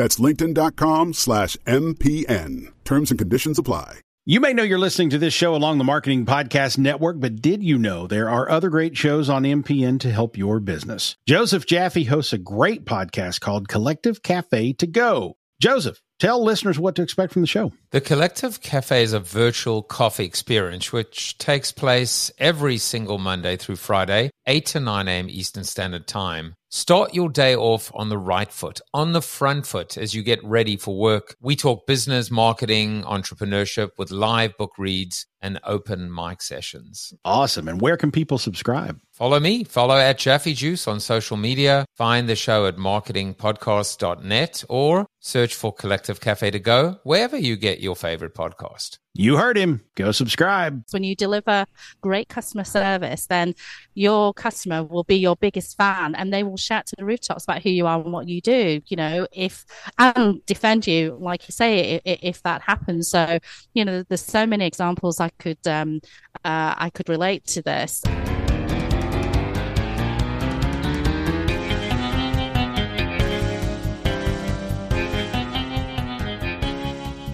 That's 0.00 0.18
linkedin.com 0.18 1.12
slash 1.12 1.58
MPN. 1.66 2.72
Terms 2.84 3.10
and 3.10 3.18
conditions 3.18 3.58
apply. 3.58 3.98
You 4.24 4.40
may 4.40 4.54
know 4.54 4.62
you're 4.62 4.78
listening 4.78 5.10
to 5.10 5.18
this 5.18 5.34
show 5.34 5.54
along 5.54 5.76
the 5.76 5.84
Marketing 5.84 6.24
Podcast 6.24 6.78
Network, 6.78 7.20
but 7.20 7.42
did 7.42 7.62
you 7.62 7.78
know 7.78 8.06
there 8.06 8.30
are 8.30 8.48
other 8.48 8.70
great 8.70 8.96
shows 8.96 9.28
on 9.28 9.42
MPN 9.42 10.00
to 10.00 10.10
help 10.10 10.38
your 10.38 10.58
business? 10.58 11.16
Joseph 11.28 11.66
Jaffe 11.66 12.04
hosts 12.04 12.32
a 12.32 12.38
great 12.38 12.86
podcast 12.86 13.40
called 13.40 13.68
Collective 13.68 14.22
Cafe 14.22 14.72
to 14.72 14.86
Go. 14.86 15.36
Joseph, 15.60 16.00
tell 16.20 16.44
listeners 16.44 16.78
what 16.78 16.94
to 16.94 17.02
expect 17.02 17.32
from 17.32 17.42
the 17.42 17.48
show. 17.48 17.72
The 17.90 18.00
Collective 18.00 18.60
Cafe 18.60 19.02
is 19.02 19.12
a 19.12 19.18
virtual 19.20 19.82
coffee 19.82 20.24
experience 20.24 20.92
which 20.92 21.36
takes 21.38 21.72
place 21.72 22.30
every 22.38 22.78
single 22.78 23.18
Monday 23.18 23.56
through 23.56 23.76
Friday, 23.76 24.30
8 24.46 24.66
to 24.66 24.80
9 24.80 25.08
a.m. 25.08 25.28
Eastern 25.28 25.64
Standard 25.64 26.06
Time. 26.06 26.54
Start 26.72 27.14
your 27.14 27.28
day 27.28 27.56
off 27.56 27.90
on 27.94 28.10
the 28.10 28.18
right 28.18 28.52
foot, 28.52 28.80
on 28.94 29.10
the 29.10 29.20
front 29.20 29.66
foot 29.66 29.98
as 29.98 30.14
you 30.14 30.22
get 30.22 30.38
ready 30.44 30.76
for 30.76 30.96
work. 30.96 31.34
We 31.40 31.56
talk 31.56 31.84
business, 31.84 32.30
marketing, 32.30 33.02
entrepreneurship 33.02 33.90
with 33.98 34.12
live 34.12 34.56
book 34.56 34.74
reads 34.78 35.26
and 35.42 35.58
open 35.64 36.14
mic 36.14 36.42
sessions. 36.42 37.12
Awesome. 37.24 37.66
And 37.66 37.80
where 37.80 37.96
can 37.96 38.12
people 38.12 38.38
subscribe? 38.38 39.00
Follow 39.12 39.40
me. 39.40 39.64
Follow 39.64 39.96
at 39.96 40.18
Jaffe 40.18 40.54
Juice 40.54 40.86
on 40.86 41.00
social 41.00 41.36
media. 41.36 41.84
Find 41.96 42.28
the 42.28 42.36
show 42.36 42.66
at 42.66 42.76
marketingpodcast.net 42.76 44.64
or 44.68 45.06
search 45.18 45.54
for 45.54 45.72
Collective 45.72 46.09
Cafe 46.18 46.50
to 46.50 46.58
Go 46.58 46.98
wherever 47.04 47.36
you 47.36 47.56
get 47.56 47.80
your 47.80 47.94
favorite 47.94 48.34
podcast. 48.34 48.98
You 49.14 49.36
heard 49.36 49.56
him. 49.56 49.82
Go 49.96 50.12
subscribe. 50.12 50.82
When 50.90 51.04
you 51.04 51.14
deliver 51.14 51.66
great 52.00 52.28
customer 52.28 52.64
service, 52.64 53.26
then 53.26 53.54
your 53.94 54.32
customer 54.32 54.82
will 54.82 55.04
be 55.04 55.16
your 55.16 55.36
biggest 55.36 55.76
fan 55.76 56.14
and 56.14 56.32
they 56.32 56.42
will 56.42 56.56
shout 56.56 56.86
to 56.86 56.96
the 56.96 57.04
rooftops 57.04 57.44
about 57.44 57.62
who 57.62 57.70
you 57.70 57.86
are 57.86 58.00
and 58.00 58.12
what 58.12 58.28
you 58.28 58.40
do, 58.40 58.80
you 58.86 58.96
know, 58.96 59.26
if 59.30 59.66
and 59.98 60.44
defend 60.46 60.86
you, 60.86 61.18
like 61.20 61.46
you 61.48 61.52
say, 61.52 62.00
if, 62.04 62.18
if 62.22 62.42
that 62.42 62.62
happens. 62.62 63.10
So, 63.10 63.38
you 63.74 63.84
know, 63.84 64.02
there's 64.04 64.24
so 64.24 64.46
many 64.46 64.64
examples 64.64 65.20
I 65.20 65.28
could 65.38 65.66
um, 65.66 66.00
uh, 66.44 66.74
I 66.78 66.90
could 66.90 67.08
relate 67.08 67.46
to 67.48 67.62
this. 67.62 68.02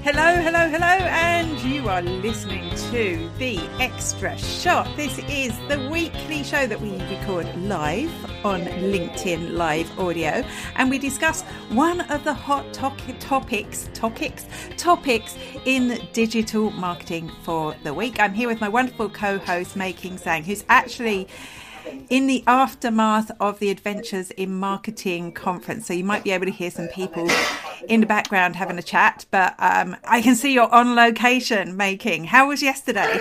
Hello, 0.06 0.40
hello, 0.40 0.68
hello, 0.68 0.86
and 0.86 1.58
you 1.62 1.88
are 1.88 2.00
listening 2.00 2.70
to 2.92 3.28
The 3.40 3.58
Extra 3.80 4.38
Shot. 4.38 4.88
This 4.96 5.18
is 5.28 5.52
the 5.66 5.88
weekly 5.90 6.44
show 6.44 6.64
that 6.64 6.80
we 6.80 6.92
record 7.12 7.52
live 7.62 8.12
on 8.44 8.60
LinkedIn 8.60 9.54
Live 9.54 9.98
Audio, 9.98 10.44
and 10.76 10.90
we 10.90 11.00
discuss 11.00 11.42
one 11.70 12.02
of 12.02 12.22
the 12.22 12.32
hot 12.32 12.72
to- 12.74 13.14
topics, 13.18 13.90
topics, 13.94 14.46
topics 14.76 15.36
in 15.64 16.00
digital 16.12 16.70
marketing 16.70 17.28
for 17.42 17.74
the 17.82 17.92
week. 17.92 18.20
I'm 18.20 18.32
here 18.32 18.46
with 18.46 18.60
my 18.60 18.68
wonderful 18.68 19.08
co-host, 19.08 19.74
May 19.74 19.92
King 19.92 20.18
Sang, 20.18 20.44
who's 20.44 20.64
actually 20.68 21.26
in 22.08 22.26
the 22.26 22.42
aftermath 22.46 23.30
of 23.40 23.58
the 23.58 23.70
Adventures 23.70 24.30
in 24.32 24.54
Marketing 24.54 25.32
conference. 25.32 25.86
So 25.86 25.94
you 25.94 26.04
might 26.04 26.24
be 26.24 26.30
able 26.32 26.46
to 26.46 26.52
hear 26.52 26.70
some 26.70 26.88
people 26.88 27.28
in 27.88 28.00
the 28.00 28.06
background 28.06 28.56
having 28.56 28.78
a 28.78 28.82
chat, 28.82 29.26
but 29.30 29.54
um, 29.58 29.96
I 30.04 30.22
can 30.22 30.34
see 30.34 30.52
you're 30.52 30.72
on 30.72 30.94
location 30.94 31.76
May 31.76 31.96
King. 31.96 32.24
How 32.24 32.48
was 32.48 32.62
yesterday? 32.62 33.20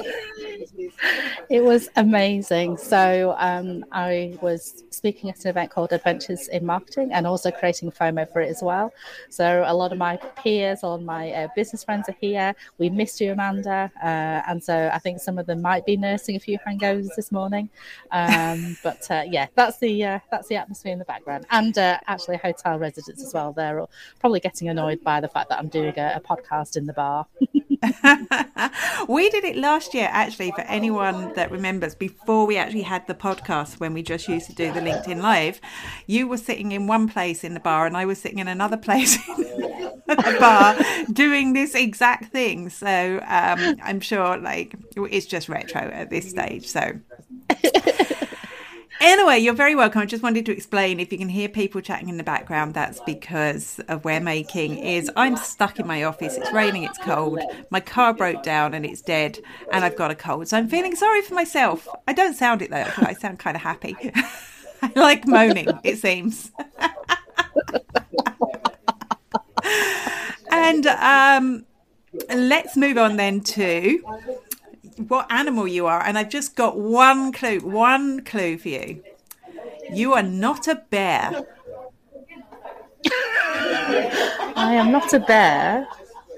It 1.49 1.63
was 1.63 1.89
amazing. 1.95 2.77
So 2.77 3.35
um, 3.37 3.85
I 3.91 4.37
was 4.41 4.83
speaking 4.89 5.29
at 5.29 5.43
an 5.43 5.49
event 5.49 5.69
called 5.69 5.91
Adventures 5.91 6.47
in 6.47 6.65
Marketing 6.65 7.11
and 7.11 7.27
also 7.27 7.51
creating 7.51 7.91
FOMO 7.91 8.31
for 8.31 8.41
it 8.41 8.49
as 8.49 8.61
well. 8.63 8.91
So 9.29 9.63
a 9.67 9.73
lot 9.73 9.91
of 9.91 9.97
my 9.97 10.17
peers, 10.41 10.79
all 10.83 10.97
my 10.97 11.31
uh, 11.31 11.47
business 11.55 11.83
friends 11.83 12.09
are 12.09 12.15
here. 12.19 12.55
We 12.77 12.89
missed 12.89 13.21
you, 13.21 13.33
Amanda, 13.33 13.91
uh, 14.01 14.41
and 14.49 14.63
so 14.63 14.89
I 14.91 14.99
think 14.99 15.19
some 15.19 15.37
of 15.37 15.45
them 15.45 15.61
might 15.61 15.85
be 15.85 15.97
nursing 15.97 16.35
a 16.35 16.39
few 16.39 16.57
hangovers 16.65 17.09
this 17.15 17.31
morning. 17.31 17.69
Um, 18.11 18.54
but 18.83 19.09
uh, 19.09 19.23
yeah, 19.27 19.47
that's 19.55 19.77
the 19.79 20.03
uh, 20.03 20.19
that's 20.31 20.47
the 20.47 20.55
atmosphere 20.55 20.93
in 20.93 20.99
the 20.99 21.05
background, 21.05 21.45
and 21.51 21.77
uh, 21.77 21.99
actually 22.07 22.37
hotel 22.37 22.77
residents 22.77 23.23
as 23.23 23.33
well. 23.33 23.53
They're 23.53 23.85
probably 24.19 24.39
getting 24.39 24.69
annoyed 24.69 25.03
by 25.03 25.21
the 25.21 25.27
fact 25.27 25.49
that 25.49 25.59
I'm 25.59 25.69
doing 25.69 25.97
a, 25.97 26.13
a 26.15 26.21
podcast 26.21 26.77
in 26.77 26.85
the 26.85 26.93
bar. 26.93 27.27
we 29.07 29.29
did 29.29 29.43
it 29.43 29.55
last 29.55 29.93
year, 29.93 30.07
actually, 30.11 30.51
for 30.51 30.61
anyone 30.61 31.33
that 31.33 31.51
remembers, 31.51 31.95
before 31.95 32.45
we 32.45 32.57
actually 32.57 32.81
had 32.81 33.05
the 33.07 33.13
podcast, 33.13 33.79
when 33.79 33.93
we 33.93 34.01
just 34.01 34.27
used 34.27 34.47
to 34.47 34.55
do 34.55 34.71
the 34.71 34.79
LinkedIn 34.79 35.21
Live. 35.21 35.59
You 36.07 36.27
were 36.27 36.37
sitting 36.37 36.71
in 36.71 36.87
one 36.87 37.07
place 37.07 37.43
in 37.43 37.53
the 37.53 37.59
bar, 37.59 37.85
and 37.85 37.95
I 37.97 38.05
was 38.05 38.19
sitting 38.19 38.39
in 38.39 38.47
another 38.47 38.77
place 38.87 39.17
in 39.27 39.43
the 40.07 40.37
bar 40.39 40.75
doing 41.11 41.53
this 41.53 41.75
exact 41.75 42.31
thing. 42.31 42.69
So 42.69 43.17
um, 43.27 43.75
I'm 43.83 43.99
sure, 43.99 44.37
like, 44.37 44.75
it's 44.95 45.25
just 45.25 45.49
retro 45.49 45.81
at 45.81 46.09
this 46.09 46.29
stage. 46.29 46.67
So. 46.67 46.99
Anyway, 49.05 49.37
you're 49.37 49.53
very 49.53 49.75
welcome. 49.75 50.01
I 50.01 50.07
just 50.07 50.23
wanted 50.23 50.47
to 50.47 50.51
explain 50.51 50.99
if 50.99 51.11
you 51.11 51.19
can 51.19 51.29
hear 51.29 51.47
people 51.47 51.79
chatting 51.79 52.09
in 52.09 52.17
the 52.17 52.23
background, 52.23 52.73
that's 52.73 52.99
because 53.01 53.79
of 53.87 54.03
where 54.03 54.19
May 54.19 54.41
King 54.41 54.79
is. 54.79 55.11
I'm 55.15 55.37
stuck 55.37 55.77
in 55.77 55.85
my 55.85 56.05
office. 56.05 56.37
It's 56.37 56.51
raining, 56.51 56.85
it's 56.85 56.97
cold. 56.97 57.39
My 57.69 57.79
car 57.79 58.15
broke 58.15 58.41
down 58.41 58.73
and 58.73 58.83
it's 58.83 59.03
dead, 59.03 59.37
and 59.71 59.85
I've 59.85 59.95
got 59.95 60.09
a 60.09 60.15
cold. 60.15 60.47
So 60.47 60.57
I'm 60.57 60.67
feeling 60.67 60.95
sorry 60.95 61.21
for 61.21 61.35
myself. 61.35 61.87
I 62.07 62.13
don't 62.13 62.33
sound 62.33 62.63
it 62.63 62.71
though, 62.71 62.89
I 62.97 63.13
sound 63.13 63.37
kind 63.37 63.55
of 63.55 63.61
happy. 63.61 63.95
I 64.81 64.91
like 64.95 65.27
moaning, 65.27 65.67
it 65.83 65.99
seems. 65.99 66.51
and 70.51 70.87
um, 70.87 71.63
let's 72.35 72.75
move 72.75 72.97
on 72.97 73.17
then 73.17 73.41
to 73.41 74.03
what 74.97 75.31
animal 75.31 75.67
you 75.67 75.87
are, 75.87 76.01
and 76.01 76.17
I've 76.17 76.29
just 76.29 76.55
got 76.55 76.77
one 76.77 77.31
clue, 77.31 77.59
one 77.59 78.23
clue 78.23 78.57
for 78.57 78.69
you. 78.69 79.03
You 79.91 80.13
are 80.13 80.23
not 80.23 80.67
a 80.67 80.75
bear. 80.89 81.45
I 84.55 84.73
am 84.73 84.91
not 84.91 85.13
a 85.13 85.19
bear, 85.19 85.87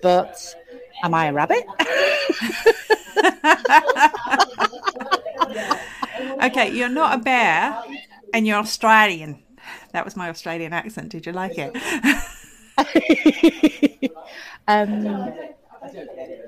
but 0.02 0.56
am 1.04 1.14
I 1.14 1.28
a 1.28 1.34
rabbit? 1.34 1.64
okay, 6.44 6.72
you're 6.72 6.90
not 6.90 7.20
a 7.20 7.22
bear, 7.22 7.82
and 8.34 8.46
you're 8.46 8.58
Australian. 8.58 9.44
That 9.94 10.04
was 10.04 10.16
my 10.16 10.30
Australian 10.30 10.74
accent. 10.74 11.10
Did 11.10 11.26
you 11.26 11.32
like 11.32 11.54
it? 11.58 11.76
um, 14.68 15.34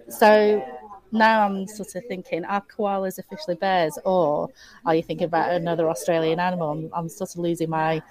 so 0.10 0.64
now 1.12 1.46
I'm 1.46 1.68
sort 1.68 1.96
of 1.96 2.06
thinking, 2.08 2.46
are 2.46 2.62
koalas 2.62 3.20
officially 3.20 3.56
bears, 3.56 3.98
or 4.06 4.50
are 4.86 4.96
you 4.96 5.04
thinking 5.04 5.26
about 5.26 5.52
another 5.52 5.90
Australian 5.90 6.40
animal? 6.40 6.72
I'm, 6.72 6.90
I'm 6.94 7.10
sort 7.10 7.32
of 7.32 7.38
losing 7.38 7.70
my 7.70 8.02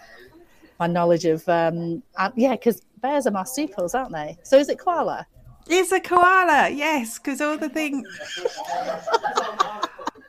my 0.79 0.87
knowledge 0.87 1.25
of 1.25 1.49
um, 1.49 2.03
uh, 2.17 2.31
yeah, 2.37 2.53
because 2.53 2.83
bears 3.01 3.27
are 3.27 3.33
marsupials, 3.33 3.95
aren't 3.95 4.13
they? 4.13 4.39
So 4.43 4.59
is 4.59 4.69
it 4.69 4.79
koala? 4.79 5.27
It's 5.69 5.93
a 5.93 6.01
koala, 6.01 6.71
yes, 6.71 7.19
because 7.19 7.41
all 7.41 7.59
the 7.59 7.69
thing, 7.69 8.05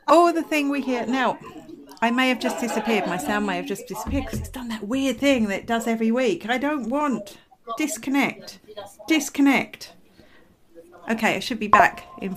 all 0.06 0.32
the 0.32 0.42
thing 0.42 0.68
we 0.68 0.82
hear 0.82 1.06
now. 1.06 1.38
I 2.02 2.10
may 2.10 2.30
have 2.30 2.40
just 2.40 2.58
disappeared. 2.60 3.06
My 3.06 3.18
sound 3.18 3.46
may 3.46 3.56
have 3.56 3.66
just 3.66 3.86
disappeared 3.86 4.24
because 4.24 4.38
it's 4.38 4.48
done 4.48 4.68
that 4.68 4.82
weird 4.82 5.18
thing 5.18 5.48
that 5.48 5.60
it 5.60 5.66
does 5.66 5.86
every 5.86 6.10
week. 6.10 6.48
I 6.48 6.56
don't 6.56 6.88
want 6.88 7.36
disconnect, 7.76 8.58
disconnect. 9.06 9.92
Okay, 11.10 11.36
I 11.36 11.40
should 11.40 11.58
be 11.58 11.68
back 11.68 12.04
in. 12.20 12.36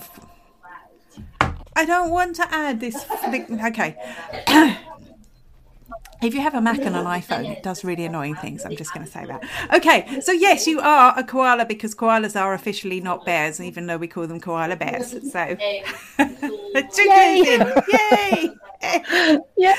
I 1.76 1.84
don't 1.84 2.10
want 2.10 2.36
to 2.36 2.46
add 2.52 2.80
this. 2.80 3.04
Flick- 3.04 3.50
okay. 3.50 3.96
if 6.22 6.34
you 6.34 6.40
have 6.40 6.54
a 6.54 6.60
Mac 6.60 6.78
and 6.78 6.96
an 6.96 7.04
iPhone, 7.04 7.50
it 7.50 7.62
does 7.62 7.84
really 7.84 8.04
annoying 8.04 8.34
things. 8.36 8.64
I'm 8.64 8.76
just 8.76 8.92
going 8.92 9.06
to 9.06 9.10
say 9.10 9.26
that. 9.26 9.44
Okay, 9.74 10.20
so 10.20 10.32
yes, 10.32 10.66
you 10.66 10.80
are 10.80 11.14
a 11.16 11.22
koala 11.22 11.64
because 11.66 11.94
koalas 11.94 12.40
are 12.40 12.54
officially 12.54 13.00
not 13.00 13.24
bears, 13.24 13.60
even 13.60 13.86
though 13.86 13.96
we 13.96 14.08
call 14.08 14.26
them 14.26 14.40
koala 14.40 14.76
bears. 14.76 15.10
So, 15.32 15.56
Yay! 15.60 15.84
Yay! 17.92 18.50
yeah. 19.56 19.76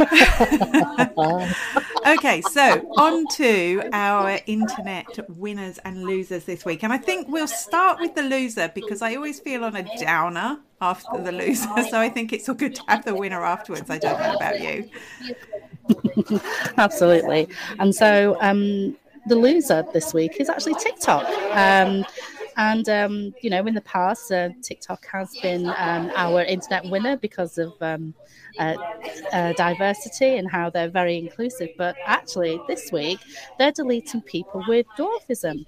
okay, 2.06 2.40
so 2.40 2.90
on 2.96 3.26
to 3.28 3.82
our 3.92 4.38
internet 4.46 5.06
winners 5.36 5.78
and 5.84 6.04
losers 6.04 6.44
this 6.44 6.64
week. 6.64 6.82
And 6.82 6.92
I 6.92 6.98
think 6.98 7.28
we'll 7.28 7.46
start 7.46 8.00
with 8.00 8.14
the 8.14 8.22
loser 8.22 8.70
because 8.74 9.02
I 9.02 9.14
always 9.14 9.40
feel 9.40 9.64
on 9.64 9.76
a 9.76 9.98
downer 9.98 10.58
after 10.80 11.22
the 11.22 11.32
loser. 11.32 11.68
So 11.90 12.00
I 12.00 12.08
think 12.08 12.32
it's 12.32 12.48
all 12.48 12.54
good 12.54 12.74
to 12.76 12.82
have 12.88 13.04
the 13.04 13.14
winner 13.14 13.44
afterwards. 13.44 13.90
I 13.90 13.98
don't 13.98 14.18
know 14.18 14.34
about 14.34 14.60
you. 14.60 14.88
Absolutely. 16.78 17.48
And 17.78 17.94
so 17.94 18.38
um, 18.40 18.96
the 19.26 19.36
loser 19.36 19.84
this 19.92 20.14
week 20.14 20.40
is 20.40 20.48
actually 20.48 20.74
TikTok. 20.74 21.26
Um, 21.52 22.06
and 22.60 22.88
um, 22.90 23.34
you 23.40 23.48
know, 23.48 23.64
in 23.66 23.74
the 23.74 23.80
past, 23.80 24.30
uh, 24.30 24.50
TikTok 24.62 25.06
has 25.12 25.34
been 25.40 25.66
um, 25.66 26.10
our 26.14 26.42
internet 26.42 26.84
winner 26.84 27.16
because 27.16 27.56
of 27.56 27.72
um, 27.80 28.14
uh, 28.58 28.76
uh, 29.32 29.52
diversity 29.54 30.36
and 30.36 30.50
how 30.50 30.68
they're 30.68 30.90
very 30.90 31.16
inclusive. 31.16 31.70
But 31.78 31.96
actually, 32.06 32.60
this 32.68 32.92
week 32.92 33.18
they're 33.58 33.72
deleting 33.72 34.20
people 34.22 34.62
with 34.68 34.86
dwarfism. 34.98 35.64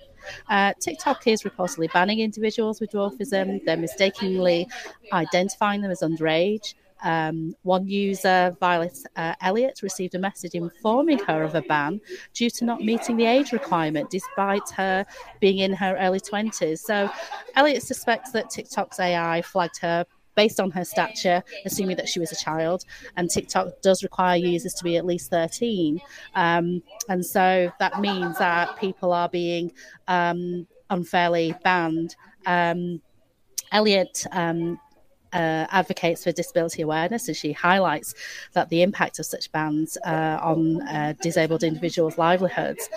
Uh, 0.51 0.75
TikTok 0.81 1.27
is 1.27 1.43
reportedly 1.43 1.93
banning 1.93 2.21
individuals 2.21 2.81
with 2.81 2.93
dwarfism. 2.93 3.65
They're 3.65 3.77
mistakenly 3.77 4.69
identifying 5.13 5.81
them 5.81 5.91
as 5.91 6.01
underage. 6.03 6.75
Um, 7.03 7.55
one 7.63 7.87
user, 7.87 8.57
Violet 8.61 8.97
uh, 9.17 9.35
Elliott, 9.41 9.81
received 9.83 10.15
a 10.15 10.19
message 10.19 10.55
informing 10.55 11.19
her 11.21 11.43
of 11.43 11.55
a 11.55 11.63
ban 11.63 12.01
due 12.35 12.51
to 12.51 12.65
not 12.65 12.81
meeting 12.81 13.17
the 13.17 13.27
age 13.27 13.53
requirement, 13.53 14.11
despite 14.11 14.69
her 14.71 15.05
being 15.41 15.59
in 15.59 15.73
her 15.73 15.97
early 15.99 16.21
20s. 16.21 16.79
So, 16.79 17.11
Elliott 17.55 17.83
suspects 17.83 18.33
that 18.33 18.51
TikTok's 18.51 19.01
AI 19.01 19.43
flagged 19.43 19.79
her 19.81 20.07
based 20.35 20.61
on 20.61 20.71
her 20.71 20.85
stature, 20.85 21.43
assuming 21.65 21.97
that 21.97 22.09
she 22.09 22.21
was 22.21 22.33
a 22.33 22.37
child. 22.37 22.85
And 23.17 23.29
TikTok 23.29 23.81
does 23.83 24.03
require 24.03 24.37
users 24.37 24.75
to 24.75 24.85
be 24.85 24.97
at 24.97 25.05
least 25.05 25.31
13. 25.31 26.01
Um, 26.35 26.83
and 27.09 27.25
so 27.25 27.71
that 27.79 28.01
means 28.01 28.39
that 28.39 28.77
people 28.79 29.13
are 29.13 29.29
being 29.29 29.73
um, 30.09 30.67
unfairly 30.91 31.55
banned. 31.63 32.17
Um, 32.47 33.01
Elliott 33.73 34.27
um, 34.33 34.79
uh, 35.33 35.67
advocates 35.71 36.25
for 36.25 36.33
disability 36.33 36.83
awareness, 36.83 37.29
and 37.29 37.37
she 37.37 37.53
highlights 37.53 38.15
that 38.53 38.69
the 38.69 38.83
impact 38.83 39.19
of 39.19 39.27
such 39.27 39.51
bans 39.53 39.97
uh, 40.05 40.39
on 40.43 40.83
uh, 40.89 41.15
disabled 41.23 41.63
individuals' 41.63 42.19
livelihoods. 42.19 42.89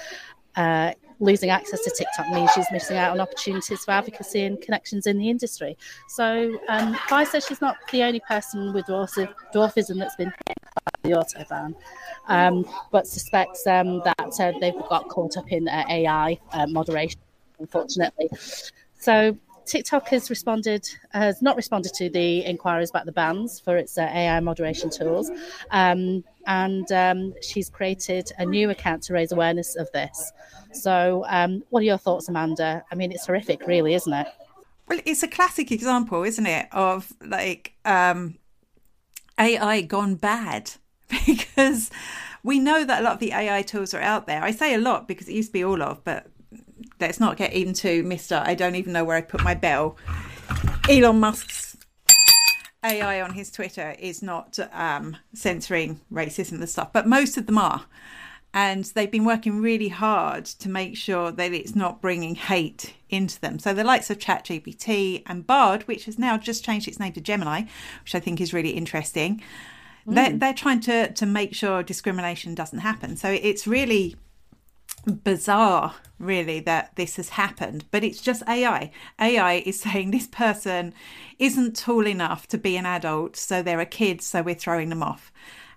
Uh, 0.56 0.92
losing 1.20 1.50
access 1.50 1.82
to 1.82 1.90
TikTok 1.90 2.28
means 2.30 2.52
she's 2.52 2.70
missing 2.72 2.98
out 2.98 3.12
on 3.12 3.22
opportunities 3.22 3.86
for 3.86 3.92
advocacy 3.92 4.44
and 4.44 4.62
connections 4.62 5.08
in 5.08 5.18
the 5.18 5.30
industry. 5.30 5.78
So, 6.10 6.60
um, 6.68 6.98
Vi 7.10 7.24
says 7.24 7.46
she's 7.46 7.62
not 7.62 7.78
the 7.92 8.04
only 8.04 8.22
person 8.22 8.74
with 8.74 8.86
dwarfism 8.86 9.98
that's 9.98 10.16
been 10.18 10.34
hit 10.48 10.58
by 10.76 11.10
the 11.10 11.14
auto 11.18 11.46
ban, 11.50 11.76
um, 12.28 12.66
but 12.92 13.08
suspects 13.08 13.66
um, 13.66 14.02
that 14.04 14.40
uh, 14.40 14.52
they've 14.60 14.74
got 14.90 15.08
caught 15.08 15.38
up 15.38 15.50
in 15.52 15.68
uh, 15.70 15.86
AI 15.90 16.38
moderation, 16.68 17.20
unfortunately. 17.60 18.30
So, 19.00 19.38
TikTok 19.66 20.08
has 20.10 20.30
responded 20.30 20.88
has 21.12 21.42
not 21.42 21.56
responded 21.56 21.94
to 21.96 22.10
the 22.10 22.46
inquiries 22.46 22.90
about 22.90 23.06
the 23.06 23.12
bans 23.12 23.60
for 23.60 23.78
its 23.78 23.98
uh, 23.98 24.02
AI 24.02 24.40
moderation 24.40 24.90
tools, 24.90 25.32
um, 25.72 26.24
and 26.48 26.92
um, 26.92 27.34
she's 27.42 27.70
created 27.70 28.32
a 28.38 28.46
new 28.46 28.70
account 28.70 29.04
to 29.04 29.14
raise 29.14 29.32
awareness 29.32 29.76
of 29.76 29.92
this. 29.92 30.32
So, 30.72 31.26
um, 31.28 31.64
what 31.70 31.82
are 31.82 31.86
your 31.86 31.98
thoughts, 31.98 32.30
Amanda? 32.30 32.84
I 32.92 32.96
mean, 32.96 33.12
it's 33.12 33.26
horrific, 33.26 33.66
really, 33.66 33.94
isn't 33.94 34.14
it? 34.14 34.28
Well, 34.88 35.00
it's 35.06 35.24
a 35.24 35.28
classic 35.28 35.72
example, 35.72 36.24
isn't 36.24 36.46
it, 36.46 36.68
of 36.72 37.12
like 37.22 37.74
um, 37.86 38.36
AI 39.40 39.82
gone 39.82 40.16
bad 40.16 40.72
because 41.26 41.90
we 42.44 42.60
know 42.60 42.84
that 42.84 43.02
a 43.02 43.04
lot 43.04 43.14
of 43.14 43.20
the 43.20 43.34
AI 43.34 43.64
tools 43.64 43.94
are 43.94 44.02
out 44.02 44.28
there. 44.28 44.44
I 44.44 44.52
say 44.52 44.74
a 44.76 44.78
lot 44.78 45.08
because 45.08 45.28
it 45.28 45.34
used 45.34 45.50
to 45.50 45.54
be 45.54 45.64
all 45.64 45.82
of, 45.82 46.04
but 46.04 46.28
let's 47.00 47.20
not 47.20 47.38
get 47.38 47.54
into 47.54 48.04
Mr. 48.04 48.42
I 48.46 48.56
don't 48.56 48.76
even 48.76 48.94
know 48.94 49.04
where 49.04 49.18
I 49.18 49.22
put 49.22 49.44
my 49.44 49.54
bell. 49.54 49.98
Elon 50.90 51.20
Musk's 51.20 51.78
AI 52.84 53.22
on 53.22 53.34
his 53.34 53.52
Twitter 53.52 53.96
is 54.00 54.22
not 54.22 54.60
um, 54.72 55.18
censoring 55.34 56.02
racism 56.12 56.54
and 56.54 56.70
stuff, 56.70 56.94
but 56.94 57.08
most 57.08 57.38
of 57.38 57.48
them 57.48 57.58
are. 57.58 57.86
And 58.54 58.86
they've 58.86 59.12
been 59.12 59.26
working 59.26 59.62
really 59.62 59.90
hard 59.90 60.46
to 60.46 60.70
make 60.70 60.96
sure 60.96 61.30
that 61.30 61.52
it's 61.52 61.76
not 61.76 62.02
bringing 62.02 62.36
hate 62.36 62.94
into 63.10 63.40
them. 63.42 63.60
So 63.60 63.74
the 63.74 63.84
likes 63.84 64.10
of 64.10 64.18
ChatGPT 64.18 65.24
and 65.26 65.46
Bard, 65.46 65.84
which 65.84 66.06
has 66.06 66.18
now 66.18 66.38
just 66.38 66.64
changed 66.64 66.88
its 66.88 67.00
name 67.00 67.12
to 67.14 67.22
Gemini, 67.22 67.64
which 68.04 68.16
I 68.16 68.22
think 68.22 68.40
is 68.40 68.54
really 68.54 68.70
interesting. 68.70 69.42
Mm. 70.08 70.16
They're, 70.16 70.38
they're 70.38 70.54
trying 70.54 70.80
to, 70.82 71.12
to 71.12 71.26
make 71.26 71.54
sure 71.54 71.84
discrimination 71.84 72.56
doesn't 72.56 72.80
happen. 72.80 73.18
So 73.18 73.30
it's 73.30 73.68
really 73.68 74.16
bizarre 75.06 75.96
really 76.18 76.60
that 76.62 76.96
this 76.96 77.18
has 77.18 77.30
happened 77.30 77.84
but 77.92 78.04
it's 78.04 78.22
just 78.22 78.42
ai 78.48 78.90
ai 79.20 79.64
is 79.66 79.80
saying 79.82 80.12
this 80.12 80.28
person 80.28 80.94
isn't 81.40 81.76
tall 81.76 82.08
enough 82.08 82.48
to 82.48 82.58
be 82.58 82.78
an 82.78 82.86
adult 82.86 83.36
so 83.36 83.62
they're 83.62 83.80
a 83.80 83.86
kid 83.86 84.22
so 84.22 84.42
we're 84.42 84.56
throwing 84.56 84.90
them 84.90 85.04
off. 85.04 85.32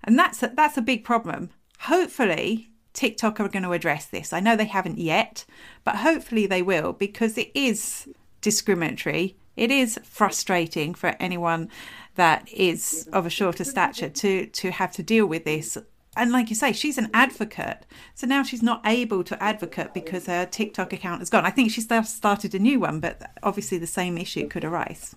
And 0.04 0.18
that's 0.18 0.42
a, 0.42 0.52
that's 0.54 0.76
a 0.76 0.82
big 0.82 1.04
problem. 1.04 1.50
Hopefully 1.80 2.70
tiktok 2.92 3.38
are 3.38 3.48
going 3.48 3.62
to 3.62 3.72
address 3.72 4.06
this. 4.06 4.32
I 4.32 4.40
know 4.40 4.56
they 4.56 4.64
haven't 4.64 4.98
yet 4.98 5.44
but 5.84 5.96
hopefully 5.96 6.46
they 6.46 6.62
will 6.62 6.92
because 6.92 7.38
it 7.38 7.50
is 7.54 8.08
discriminatory. 8.40 9.36
It 9.56 9.70
is 9.70 9.98
frustrating 10.04 10.94
for 10.94 11.16
anyone 11.18 11.68
that 12.14 12.48
is 12.52 13.08
of 13.12 13.26
a 13.26 13.30
shorter 13.30 13.64
stature 13.64 14.08
to 14.08 14.46
to 14.46 14.70
have 14.70 14.92
to 14.92 15.02
deal 15.02 15.26
with 15.26 15.44
this 15.44 15.76
and 16.16 16.32
like 16.32 16.50
you 16.50 16.56
say, 16.56 16.72
she's 16.72 16.98
an 16.98 17.10
advocate. 17.14 17.86
So 18.14 18.26
now 18.26 18.42
she's 18.42 18.62
not 18.62 18.82
able 18.84 19.22
to 19.24 19.40
advocate 19.42 19.94
because 19.94 20.26
her 20.26 20.46
TikTok 20.46 20.92
account 20.92 21.22
is 21.22 21.30
gone. 21.30 21.44
I 21.44 21.50
think 21.50 21.70
she's 21.70 21.84
started 21.84 22.54
a 22.54 22.58
new 22.58 22.80
one, 22.80 23.00
but 23.00 23.30
obviously 23.42 23.78
the 23.78 23.86
same 23.86 24.18
issue 24.18 24.48
could 24.48 24.64
arise. 24.64 25.14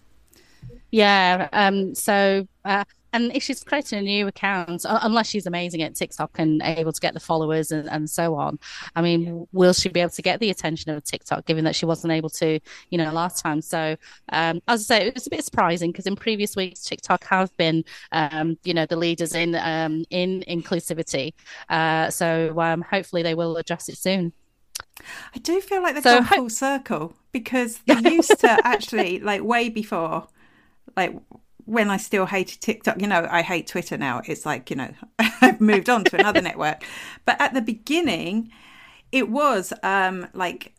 Yeah. 0.92 1.48
Um, 1.54 1.96
so 1.96 2.48
uh, 2.66 2.84
and 3.14 3.36
if 3.36 3.44
she's 3.44 3.64
creating 3.64 4.00
a 4.00 4.02
new 4.02 4.28
account, 4.28 4.86
unless 4.86 5.28
she's 5.28 5.46
amazing 5.46 5.82
at 5.82 5.96
TikTok 5.96 6.40
and 6.40 6.62
able 6.64 6.94
to 6.94 7.02
get 7.02 7.14
the 7.14 7.20
followers 7.20 7.72
and, 7.72 7.90
and 7.90 8.10
so 8.10 8.36
on, 8.36 8.60
I 8.96 9.02
mean, 9.02 9.48
will 9.52 9.74
she 9.74 9.90
be 9.90 10.00
able 10.00 10.12
to 10.12 10.22
get 10.22 10.40
the 10.40 10.50
attention 10.50 10.92
of 10.92 11.04
TikTok 11.04 11.46
given 11.46 11.66
that 11.66 11.76
she 11.76 11.86
wasn't 11.86 12.14
able 12.14 12.30
to, 12.30 12.60
you 12.90 12.98
know, 12.98 13.12
last 13.12 13.44
time? 13.44 13.62
So, 13.62 13.98
um, 14.32 14.62
as 14.68 14.90
I 14.90 15.00
say, 15.00 15.08
it 15.08 15.14
was 15.14 15.28
a 15.28 15.30
bit 15.30 15.44
surprising 15.44 15.92
because 15.92 16.08
in 16.08 16.16
previous 16.16 16.56
weeks, 16.56 16.84
TikTok 16.84 17.26
have 17.26 17.56
been, 17.58 17.84
um, 18.12 18.58
you 18.64 18.74
know, 18.74 18.86
the 18.86 18.96
leaders 18.96 19.36
in 19.36 19.56
um, 19.56 20.06
in 20.10 20.44
inclusivity. 20.48 21.34
Uh, 21.70 22.10
so 22.10 22.60
um, 22.60 22.82
hopefully 22.82 23.24
they 23.24 23.36
will 23.36 23.58
address 23.58 23.90
it 23.90 23.98
soon. 23.98 24.34
I 25.36 25.40
do 25.40 25.60
feel 25.62 25.82
like 25.82 25.96
they've 25.96 26.04
so, 26.04 26.20
gone 26.20 26.28
full 26.28 26.50
circle 26.50 27.14
because 27.32 27.80
they 27.86 28.00
used 28.12 28.40
to 28.40 28.58
actually, 28.66 29.20
like, 29.20 29.44
way 29.44 29.70
before, 29.70 30.28
like 30.96 31.16
when 31.72 31.90
I 31.90 31.96
still 31.96 32.26
hated 32.26 32.60
TikTok, 32.60 33.02
you 33.02 33.08
know, 33.08 33.26
I 33.32 33.42
hate 33.44 33.66
Twitter 33.66 33.98
now. 33.98 34.22
It's 34.26 34.46
like, 34.46 34.70
you 34.70 34.76
know, 34.76 34.92
I've 35.20 35.62
moved 35.62 35.90
on 35.90 36.04
to 36.04 36.20
another 36.20 36.42
network. 36.42 36.84
But 37.24 37.40
at 37.40 37.54
the 37.54 37.62
beginning, 37.62 38.52
it 39.14 39.30
was 39.30 39.72
um, 39.82 40.28
like 40.34 40.76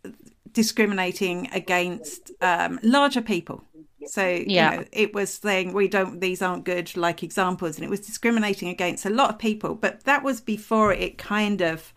discriminating 0.53 1.49
against 1.53 2.31
um, 2.43 2.79
larger 2.83 3.23
people. 3.23 3.65
So, 4.05 4.27
yeah. 4.47 4.73
you 4.73 4.77
know, 4.77 4.85
it 4.93 5.15
was 5.15 5.33
saying 5.33 5.73
we 5.73 5.89
don't, 5.89 6.21
these 6.21 6.43
aren't 6.43 6.65
good, 6.65 6.95
like 6.95 7.23
examples, 7.23 7.77
and 7.77 7.87
it 7.87 7.91
was 7.91 8.01
discriminating 8.01 8.69
against 8.69 9.07
a 9.07 9.11
lot 9.11 9.31
of 9.31 9.39
people. 9.39 9.75
But 9.75 10.05
that 10.05 10.23
was 10.23 10.43
before 10.43 10.93
it 10.93 11.17
kind 11.17 11.63
of, 11.63 11.95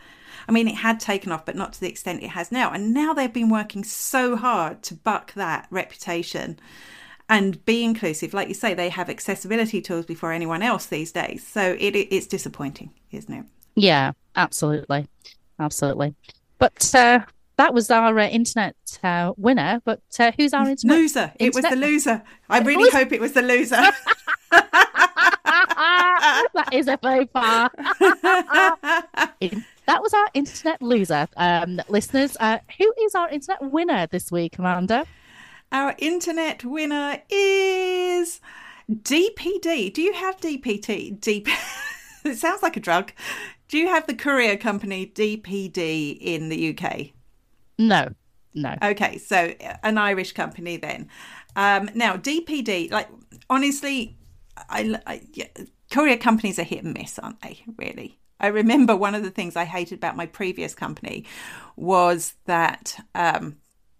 I 0.48 0.54
mean, 0.54 0.70
it 0.70 0.75
had 0.75 1.02
taken 1.02 1.34
off, 1.34 1.46
but 1.46 1.58
not 1.58 1.74
to 1.74 1.82
the 1.82 1.90
extent 1.90 2.24
it 2.24 2.30
has 2.30 2.50
now. 2.50 2.72
And 2.72 2.94
now 2.94 3.14
they've 3.14 3.34
been 3.34 3.50
working 3.50 3.84
so 3.84 4.38
hard 4.38 4.84
to 4.84 4.94
buck 4.94 5.34
that 5.34 5.68
reputation 5.70 6.60
and 7.29 7.63
be 7.65 7.84
inclusive. 7.84 8.34
Like 8.34 8.48
you 8.48 8.53
say, 8.53 8.74
they 8.74 8.89
have 8.89 9.10
accessibility 9.10 9.82
tools 9.82 10.05
before 10.05 10.32
anyone 10.32 10.62
else 10.62 10.86
these 10.86 11.12
days. 11.12 11.46
So 11.46 11.75
it, 11.79 11.96
it's 11.96 12.27
disappointing, 12.27 12.91
isn't 13.12 13.34
it? 13.34 13.46
Yeah, 13.75 14.13
absolutely. 14.36 15.08
Absolutely. 15.60 16.15
But 16.58 16.94
uh, 16.94 17.20
that 17.58 17.74
was 17.74 17.89
our 17.89 18.17
uh, 18.17 18.27
internet 18.27 18.75
uh, 19.03 19.34
winner. 19.38 19.82
But 19.86 20.01
uh, 20.20 20.32
who's 20.38 20.53
our 20.53 20.70
internet? 20.70 20.98
Loser. 20.98 21.34
It 21.39 21.53
was 21.53 21.63
the 21.63 21.75
loser. 21.75 22.24
I 22.50 22.60
really 22.60 22.89
hope 22.91 23.12
it 23.12 23.22
was 23.22 23.34
the 23.34 23.41
loser. 23.41 23.82
that 26.53 26.70
is 26.72 26.88
a 26.88 26.98
faux 26.98 27.32
pas. 27.34 27.70
that 29.86 30.01
was 30.01 30.13
our 30.13 30.27
internet 30.34 30.82
loser. 30.82 31.27
Um, 31.38 31.82
listeners, 31.89 32.38
uh, 32.39 32.60
who 32.77 32.94
is 33.01 33.15
our 33.15 33.29
internet 33.29 33.62
winner 33.62 34.08
this 34.08 34.32
week, 34.32 34.58
Amanda? 34.58 35.05
Our 35.75 35.94
internet 35.98 36.63
winner 36.63 37.22
is 37.29 38.39
DPD. 38.89 39.94
Do 39.94 40.01
you 40.01 40.13
have 40.13 40.38
DPT? 40.38 41.20
Deep. 41.20 41.50
it 42.24 42.38
sounds 42.38 42.63
like 42.63 42.77
a 42.77 42.79
drug. 42.79 43.12
Do 43.67 43.77
you 43.77 43.89
have 43.89 44.08
the 44.08 44.13
courier 44.13 44.55
company 44.55 45.05
DPD 45.05 46.17
in 46.22 46.48
the 46.48 46.70
UK? 46.70 47.08
No, 47.77 48.08
no. 48.53 48.75
Okay, 48.82 49.17
so 49.17 49.53
an 49.84 49.98
Irish 49.98 50.32
company 50.32 50.77
then. 50.77 51.10
Um, 51.58 51.89
now 51.94 52.15
DPD, 52.15 52.89
like 52.89 53.10
honestly, 53.50 54.17
I, 54.70 54.98
I 55.05 55.24
yeah, 55.34 55.48
courier 55.91 56.15
companies 56.15 56.58
are 56.58 56.63
hit 56.63 56.86
and 56.86 56.94
miss, 56.94 57.20
aren't 57.20 57.41
they? 57.41 57.60
Really. 57.75 58.17
I 58.39 58.48
remember 58.48 58.96
one 58.96 59.13
of 59.13 59.24
the 59.24 59.32
things 59.32 59.58
I 59.58 59.65
hated 59.65 59.98
about 59.98 60.15
my 60.15 60.25
previous 60.25 60.74
company 60.74 61.25
was 61.75 62.36
that 62.46 62.98
um, 63.13 63.58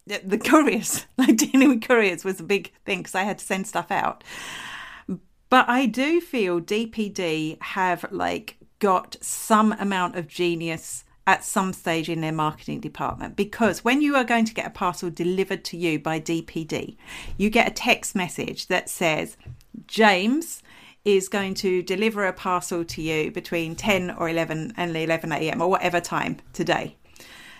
the 0.08 0.38
couriers, 0.38 1.06
like 1.18 1.38
dealing 1.38 1.70
with 1.70 1.88
couriers, 1.88 2.24
was 2.24 2.40
a 2.40 2.44
big 2.44 2.72
thing 2.86 3.00
because 3.00 3.16
I 3.16 3.24
had 3.24 3.40
to 3.40 3.46
send 3.46 3.68
stuff 3.68 3.92
out. 3.92 4.24
But 5.50 5.70
I 5.70 5.86
do 5.86 6.22
feel 6.22 6.60
DPD 6.60 7.62
have 7.62 8.06
like 8.12 8.58
got 8.80 9.16
some 9.22 9.72
amount 9.74 10.16
of 10.16 10.28
genius 10.28 11.06
at 11.28 11.44
some 11.44 11.74
stage 11.74 12.08
in 12.08 12.22
their 12.22 12.32
marketing 12.32 12.80
department 12.80 13.36
because 13.36 13.84
when 13.84 14.02
you 14.02 14.16
are 14.16 14.24
going 14.24 14.46
to 14.46 14.54
get 14.54 14.68
a 14.68 14.72
parcel 14.72 15.10
delivered 15.10 15.64
to 15.66 15.78
you 15.78 15.98
by 15.98 16.20
DPD, 16.20 16.98
you 17.38 17.50
get 17.50 17.68
a 17.68 17.74
text 17.74 18.16
message 18.16 18.68
that 18.68 18.90
says, 18.90 19.38
James 19.88 20.62
is 21.04 21.30
going 21.30 21.54
to 21.54 21.82
deliver 21.84 22.26
a 22.26 22.34
parcel 22.34 22.84
to 22.84 23.02
you 23.02 23.32
between 23.32 23.76
10 23.76 24.12
or 24.12 24.30
11 24.30 24.74
and 24.78 24.96
11 24.96 25.32
a.m. 25.32 25.62
or 25.62 25.70
whatever 25.70 26.00
time 26.00 26.38
today. 26.54 26.96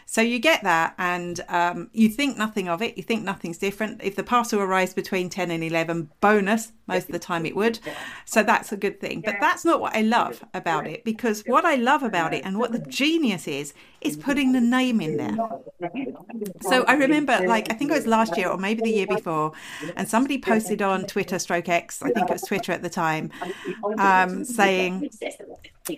So 0.08 0.22
you 0.22 0.40
get 0.40 0.64
that, 0.64 0.94
and 0.98 1.42
um, 1.50 1.90
you 1.92 2.10
think 2.10 2.38
nothing 2.38 2.70
of 2.70 2.82
it. 2.82 2.96
You 2.96 3.04
think 3.04 3.24
nothing's 3.24 3.58
different. 3.58 4.02
If 4.04 4.16
the 4.16 4.24
parcel 4.24 4.62
arrives 4.62 4.94
between 4.94 5.30
10 5.30 5.50
and 5.50 5.64
11, 5.64 6.10
bonus, 6.22 6.72
most 6.88 7.08
of 7.08 7.12
the 7.12 7.20
time 7.20 7.46
it 7.46 7.56
would. 7.56 7.80
So 8.28 8.44
that's 8.44 8.72
a 8.72 8.78
good 8.78 9.00
thing. 9.00 9.22
But 9.22 9.36
that's 9.40 9.64
not 9.64 9.80
what 9.80 9.96
I 9.96 10.02
love 10.02 10.44
about 10.54 10.88
it, 10.88 11.04
because 11.04 11.44
what 11.46 11.64
I 11.64 11.76
love 11.76 12.02
about 12.02 12.34
it 12.34 12.44
and 12.44 12.58
what 12.58 12.72
the 12.72 12.80
genius 12.80 13.48
is, 13.48 13.74
is 14.02 14.18
putting 14.18 14.52
the 14.52 14.60
name 14.60 15.00
in 15.00 15.18
there. 15.18 15.38
So 16.62 16.84
I 16.84 16.96
remember, 16.96 17.40
like, 17.48 17.72
I 17.72 17.76
think 17.76 17.92
it 17.92 17.94
was 17.94 18.08
last 18.08 18.36
year 18.36 18.50
or 18.50 18.58
maybe 18.58 18.82
the 18.82 18.90
year 18.90 19.08
before, 19.08 19.54
and 19.96 20.08
somebody 20.08 20.38
posted 20.38 20.82
on 20.82 21.06
Twitter, 21.06 21.40
stroke 21.40 21.70
X, 21.70 22.02
I 22.02 22.12
think 22.12 22.30
it 22.30 22.34
was 22.34 22.42
Twitter 22.42 22.72
at 22.72 22.82
the 22.82 22.90
time, 22.90 23.32
um, 23.98 24.44
saying 24.44 25.10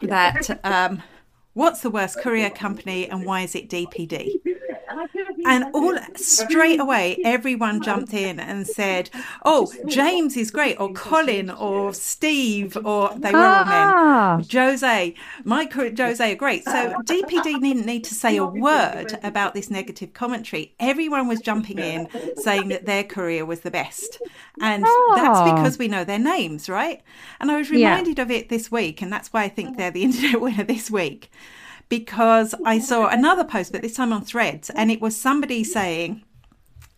that. 0.02 0.60
Um, 0.64 1.02
What's 1.58 1.82
the 1.82 1.90
worst 1.90 2.20
courier 2.20 2.52
company 2.52 3.10
and 3.10 3.26
why 3.26 3.42
is 3.42 3.56
it 3.56 3.68
DPD? 3.68 4.42
And 5.46 5.66
all 5.74 5.98
straight 6.16 6.80
away, 6.80 7.18
everyone 7.24 7.82
jumped 7.82 8.14
in 8.14 8.40
and 8.40 8.66
said, 8.68 9.10
"Oh, 9.46 9.72
James 9.88 10.36
is 10.36 10.52
great," 10.52 10.80
or 10.80 10.92
Colin, 10.94 11.50
or 11.50 11.94
Steve, 11.94 12.78
or 12.84 13.12
they 13.16 13.32
were 13.32 13.38
all 13.46 13.66
men. 13.66 13.88
Ah. 13.96 14.42
Jose, 14.52 15.14
my 15.44 15.66
Jose 15.72 16.32
are 16.32 16.36
great. 16.36 16.64
So 16.66 16.94
DPD 17.06 17.60
didn't 17.62 17.86
need 17.86 18.04
to 18.06 18.16
say 18.16 18.38
a 18.38 18.46
word 18.46 19.18
about 19.24 19.54
this 19.54 19.70
negative 19.70 20.14
commentary. 20.14 20.74
Everyone 20.80 21.28
was 21.28 21.40
jumping 21.42 21.80
in 21.80 22.08
saying 22.38 22.70
that 22.70 22.86
their 22.86 23.04
career 23.04 23.46
was 23.46 23.62
the 23.62 23.72
best, 23.72 24.20
and 24.62 24.84
that's 24.84 25.40
Ah. 25.40 25.56
because 25.56 25.78
we 25.78 25.88
know 25.88 26.04
their 26.04 26.20
names, 26.20 26.68
right? 26.70 27.02
And 27.40 27.52
I 27.52 27.58
was 27.58 27.70
Yeah. 27.70 27.90
reminded 27.90 28.20
of 28.20 28.32
it 28.32 28.50
this 28.50 28.72
week, 28.72 29.02
and 29.02 29.12
that's 29.12 29.32
why 29.32 29.44
I 29.44 29.50
think 29.50 29.78
they're 29.78 29.92
the 29.92 30.04
internet 30.10 30.42
winner 30.42 30.64
this 30.64 30.90
week 30.92 31.30
because 31.90 32.54
I 32.66 32.80
saw 32.80 33.08
another 33.08 33.44
post, 33.44 33.72
but 33.72 33.82
this 33.82 33.96
time 33.96 34.14
on 34.14 34.24
threads, 34.24 34.70
and 34.70 34.92
it 34.92 35.02
was 35.02 35.20
somebody 35.20 35.64
saying, 35.64 36.24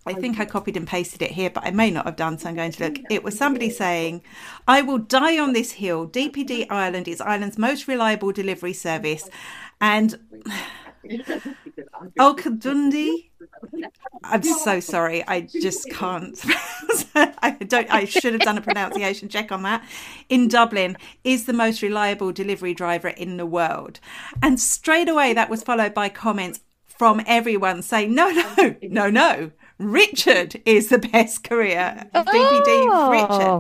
I 0.05 0.13
think 0.13 0.39
I 0.39 0.45
copied 0.45 0.75
and 0.75 0.87
pasted 0.87 1.21
it 1.21 1.31
here, 1.31 1.51
but 1.51 1.65
I 1.65 1.71
may 1.71 1.91
not 1.91 2.05
have 2.05 2.15
done, 2.15 2.39
so 2.39 2.49
I'm 2.49 2.55
going 2.55 2.71
to 2.71 2.83
look. 2.83 2.97
It 3.11 3.23
was 3.23 3.37
somebody 3.37 3.69
saying, 3.69 4.23
I 4.67 4.81
will 4.81 4.97
die 4.97 5.37
on 5.37 5.53
this 5.53 5.73
hill. 5.73 6.07
DPD 6.07 6.65
Ireland 6.69 7.07
is 7.07 7.21
Ireland's 7.21 7.59
most 7.59 7.87
reliable 7.87 8.31
delivery 8.31 8.73
service. 8.73 9.29
And 9.79 10.43
Alcadundi, 12.19 13.29
I'm 14.23 14.43
so 14.43 14.79
sorry. 14.79 15.25
I 15.27 15.41
just 15.41 15.89
can't. 15.91 16.39
I 17.15 17.51
don't. 17.67 17.89
I 17.89 18.05
should 18.05 18.33
have 18.33 18.41
done 18.41 18.57
a 18.57 18.61
pronunciation 18.61 19.29
check 19.29 19.51
on 19.51 19.63
that. 19.63 19.83
In 20.29 20.47
Dublin, 20.47 20.97
is 21.23 21.45
the 21.45 21.53
most 21.53 21.81
reliable 21.81 22.31
delivery 22.31 22.73
driver 22.73 23.09
in 23.09 23.37
the 23.37 23.45
world, 23.45 23.99
and 24.41 24.59
straight 24.59 25.09
away 25.09 25.33
that 25.33 25.49
was 25.49 25.63
followed 25.63 25.93
by 25.93 26.09
comments 26.09 26.59
from 26.85 27.21
everyone 27.25 27.81
saying, 27.81 28.13
"No, 28.13 28.29
no, 28.29 28.75
no, 28.81 29.09
no. 29.09 29.51
Richard 29.77 30.61
is 30.65 30.89
the 30.89 30.99
best 30.99 31.43
courier. 31.43 32.09
DPD 32.13 32.87
Oh. 32.91 33.09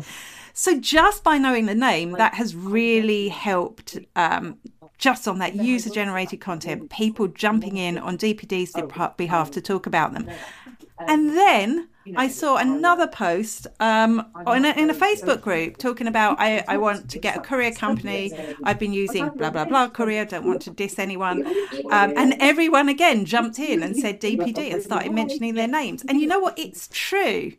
Richard." 0.01 0.09
So 0.53 0.77
just 0.77 1.23
by 1.23 1.37
knowing 1.37 1.67
the 1.67 1.75
name, 1.75 2.11
that 2.13 2.33
has 2.33 2.53
really 2.53 3.29
helped. 3.29 3.97
Um, 4.15 4.57
just 4.99 5.27
on 5.27 5.39
that 5.39 5.55
user 5.55 5.89
generated 5.89 6.39
content, 6.41 6.91
people 6.91 7.27
jumping 7.27 7.77
in 7.77 7.97
on 7.97 8.17
DPD's 8.17 8.73
behalf 9.17 9.49
to 9.51 9.61
talk 9.61 9.87
about 9.87 10.13
them. 10.13 10.29
And 11.07 11.29
then 11.29 11.87
I 12.15 12.27
saw 12.27 12.57
another 12.57 13.07
post 13.07 13.67
um, 13.79 14.25
in, 14.47 14.65
a, 14.65 14.71
in 14.71 14.89
a 14.89 14.93
Facebook 14.93 15.41
group 15.41 15.77
talking 15.77 16.07
about 16.07 16.39
I, 16.39 16.63
I 16.67 16.77
want 16.77 17.09
to 17.11 17.19
get 17.19 17.37
a 17.37 17.39
courier 17.41 17.71
company. 17.71 18.31
I've 18.63 18.79
been 18.79 18.93
using 18.93 19.29
blah, 19.29 19.49
blah, 19.49 19.65
blah 19.65 19.89
courier, 19.89 20.25
don't 20.25 20.45
want 20.45 20.61
to 20.63 20.71
diss 20.71 20.99
anyone. 20.99 21.45
Um, 21.91 22.13
and 22.17 22.35
everyone 22.39 22.87
again 22.87 23.25
jumped 23.25 23.57
in 23.57 23.81
and 23.81 23.95
said 23.97 24.21
DPD 24.21 24.73
and 24.73 24.83
started 24.83 25.11
mentioning 25.11 25.55
their 25.55 25.67
names. 25.67 26.03
And 26.07 26.19
you 26.21 26.27
know 26.27 26.39
what? 26.39 26.57
It's 26.59 26.87
true 26.91 27.53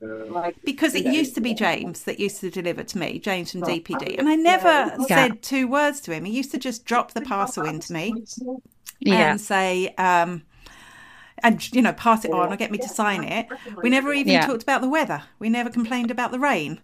because 0.64 0.94
it 0.94 1.04
used 1.04 1.34
to 1.34 1.40
be 1.40 1.52
James 1.54 2.04
that 2.04 2.20
used 2.20 2.40
to 2.40 2.50
deliver 2.50 2.84
to 2.84 2.98
me, 2.98 3.18
James 3.18 3.50
from 3.52 3.62
DPD. 3.62 4.18
And 4.18 4.28
I 4.28 4.36
never 4.36 4.94
said 5.08 5.42
two 5.42 5.66
words 5.66 6.00
to 6.02 6.12
him. 6.12 6.24
He 6.26 6.32
used 6.32 6.52
to 6.52 6.58
just 6.58 6.84
drop 6.84 7.12
the 7.12 7.22
parcel 7.22 7.64
into 7.66 7.92
me 7.92 8.14
Yeah. 9.00 9.32
and 9.32 9.40
say, 9.40 9.88
um, 9.96 10.42
and 11.42 11.72
you 11.74 11.82
know, 11.82 11.92
pass 11.92 12.24
it 12.24 12.32
on 12.32 12.52
or 12.52 12.56
get 12.56 12.70
me 12.70 12.78
to 12.78 12.88
sign 12.88 13.24
it. 13.24 13.48
We 13.80 13.90
never 13.90 14.12
even 14.12 14.34
Yeah. 14.34 14.40
talked 14.40 14.62
about 14.62 14.80
the 14.82 14.88
weather. 14.88 15.24
We 15.38 15.48
never 15.48 15.70
complained 15.70 16.10
about 16.10 16.32
the 16.32 16.38
rain. 16.40 16.80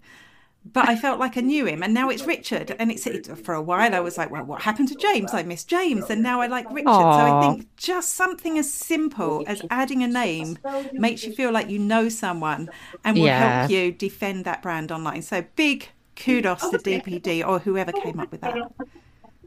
But 0.64 0.88
I 0.88 0.96
felt 0.96 1.20
like 1.20 1.36
I 1.36 1.42
knew 1.42 1.64
him, 1.66 1.82
and 1.82 1.94
now 1.94 2.10
it's 2.10 2.26
Richard. 2.26 2.74
And 2.78 2.90
it's 2.90 3.06
it, 3.06 3.26
for 3.38 3.54
a 3.54 3.62
while 3.62 3.94
I 3.94 4.00
was 4.00 4.18
like, 4.18 4.30
well, 4.30 4.44
what 4.44 4.62
happened 4.62 4.88
to 4.88 4.96
James? 4.96 5.32
I 5.32 5.42
miss 5.44 5.64
James, 5.64 6.10
and 6.10 6.22
now 6.22 6.40
I 6.40 6.48
like 6.48 6.66
Richard. 6.70 7.14
So 7.14 7.24
I 7.24 7.32
think 7.32 7.68
just 7.76 8.14
something 8.14 8.58
as 8.58 8.72
simple 8.72 9.44
as 9.46 9.62
adding 9.70 10.02
a 10.02 10.08
name 10.08 10.58
makes 10.96 11.24
you 11.26 11.32
feel 11.32 11.52
like 11.52 11.68
you 11.70 11.78
know 11.78 12.08
someone, 12.08 12.70
and 13.04 13.20
will 13.20 13.28
Yeah. 13.28 13.30
help 13.30 13.68
you 13.68 13.92
defend 13.92 14.44
that 14.44 14.62
brand 14.62 14.90
online. 14.90 15.22
So 15.22 15.44
big 15.54 15.88
kudos 16.16 16.68
to 16.70 16.78
DPD 16.78 17.44
or 17.44 17.60
whoever 17.60 17.92
came 17.92 18.18
up 18.18 18.32
with 18.32 18.40
that. 18.40 18.62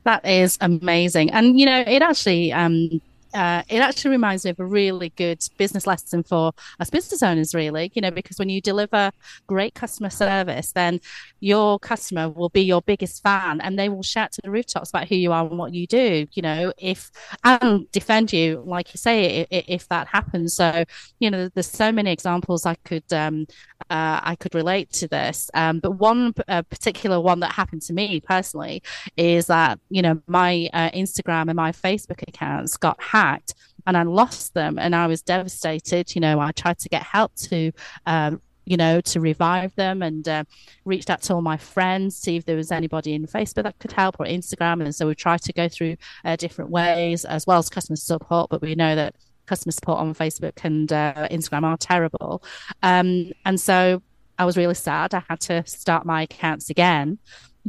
That 0.05 0.25
is 0.25 0.57
amazing. 0.61 1.29
And 1.31 1.59
you 1.59 1.65
know, 1.65 1.83
it 1.85 2.01
actually 2.01 2.51
um 2.53 3.01
uh, 3.33 3.63
it 3.69 3.79
actually 3.79 4.11
reminds 4.11 4.45
me 4.45 4.51
of 4.51 4.59
a 4.59 4.65
really 4.65 5.09
good 5.15 5.41
business 5.57 5.85
lesson 5.85 6.23
for 6.23 6.51
us 6.79 6.89
business 6.89 7.21
owners, 7.21 7.53
really, 7.53 7.91
you 7.93 8.01
know, 8.01 8.11
because 8.11 8.39
when 8.39 8.49
you 8.49 8.61
deliver 8.61 9.11
great 9.47 9.75
customer 9.75 10.09
service, 10.09 10.71
then 10.71 10.99
your 11.39 11.79
customer 11.79 12.29
will 12.29 12.49
be 12.49 12.61
your 12.61 12.81
biggest 12.81 13.21
fan 13.23 13.61
and 13.61 13.77
they 13.77 13.89
will 13.89 14.03
shout 14.03 14.31
to 14.31 14.41
the 14.43 14.51
rooftops 14.51 14.89
about 14.89 15.07
who 15.07 15.15
you 15.15 15.31
are 15.31 15.45
and 15.45 15.57
what 15.57 15.73
you 15.73 15.87
do, 15.87 16.27
you 16.33 16.41
know, 16.41 16.73
if 16.77 17.11
and 17.43 17.91
defend 17.91 18.33
you, 18.33 18.63
like 18.65 18.93
you 18.93 18.97
say, 18.97 19.47
if, 19.49 19.65
if 19.67 19.87
that 19.89 20.07
happens. 20.07 20.55
So, 20.55 20.83
you 21.19 21.29
know, 21.29 21.49
there's 21.49 21.67
so 21.67 21.91
many 21.91 22.11
examples 22.11 22.65
I 22.65 22.75
could 22.75 23.11
um, 23.13 23.45
uh, 23.89 24.19
I 24.23 24.35
could 24.35 24.55
relate 24.55 24.91
to 24.93 25.07
this. 25.07 25.49
Um, 25.53 25.79
but 25.79 25.91
one 25.91 26.33
uh, 26.47 26.61
particular 26.63 27.19
one 27.19 27.39
that 27.41 27.53
happened 27.53 27.81
to 27.83 27.93
me 27.93 28.21
personally 28.21 28.83
is 29.17 29.47
that 29.47 29.79
you 29.89 30.01
know 30.01 30.21
my 30.27 30.69
uh, 30.73 30.89
Instagram 30.91 31.47
and 31.47 31.55
my 31.55 31.71
Facebook 31.71 32.21
accounts 32.27 32.77
got 32.77 33.01
hacked 33.01 33.53
and 33.87 33.97
I 33.97 34.03
lost 34.03 34.53
them 34.53 34.77
and 34.77 34.95
I 34.95 35.07
was 35.07 35.21
devastated. 35.21 36.13
You 36.15 36.21
know, 36.21 36.39
I 36.39 36.51
tried 36.51 36.79
to 36.79 36.89
get 36.89 37.03
help 37.03 37.35
to. 37.35 37.71
Um, 38.05 38.41
you 38.65 38.77
know, 38.77 39.01
to 39.01 39.19
revive 39.19 39.73
them 39.75 40.03
and 40.03 40.27
uh, 40.29 40.43
reached 40.85 41.09
out 41.09 41.23
to 41.23 41.33
all 41.33 41.41
my 41.41 41.57
friends, 41.57 42.15
see 42.15 42.35
if 42.35 42.45
there 42.45 42.55
was 42.55 42.71
anybody 42.71 43.15
in 43.15 43.25
Facebook 43.25 43.63
that 43.63 43.79
could 43.79 43.91
help 43.91 44.17
or 44.19 44.27
Instagram. 44.27 44.83
And 44.83 44.93
so 44.93 45.07
we 45.07 45.15
tried 45.15 45.41
to 45.41 45.53
go 45.53 45.67
through 45.67 45.97
uh, 46.23 46.35
different 46.35 46.69
ways 46.69 47.25
as 47.25 47.47
well 47.47 47.57
as 47.57 47.67
customer 47.67 47.95
support, 47.95 48.51
but 48.51 48.61
we 48.61 48.75
know 48.75 48.95
that 48.95 49.15
customer 49.49 49.71
support 49.71 49.99
on 49.99 50.13
Facebook 50.13 50.63
and 50.63 50.93
uh, 50.93 51.27
Instagram 51.31 51.63
are 51.63 51.77
terrible. 51.77 52.43
Um, 52.83 53.31
and 53.45 53.59
so 53.59 54.01
I 54.37 54.45
was 54.45 54.55
really 54.55 54.75
sad. 54.75 55.13
I 55.13 55.23
had 55.27 55.41
to 55.41 55.65
start 55.65 56.05
my 56.05 56.21
accounts 56.23 56.69
again. 56.69 57.17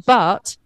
But 0.07 0.57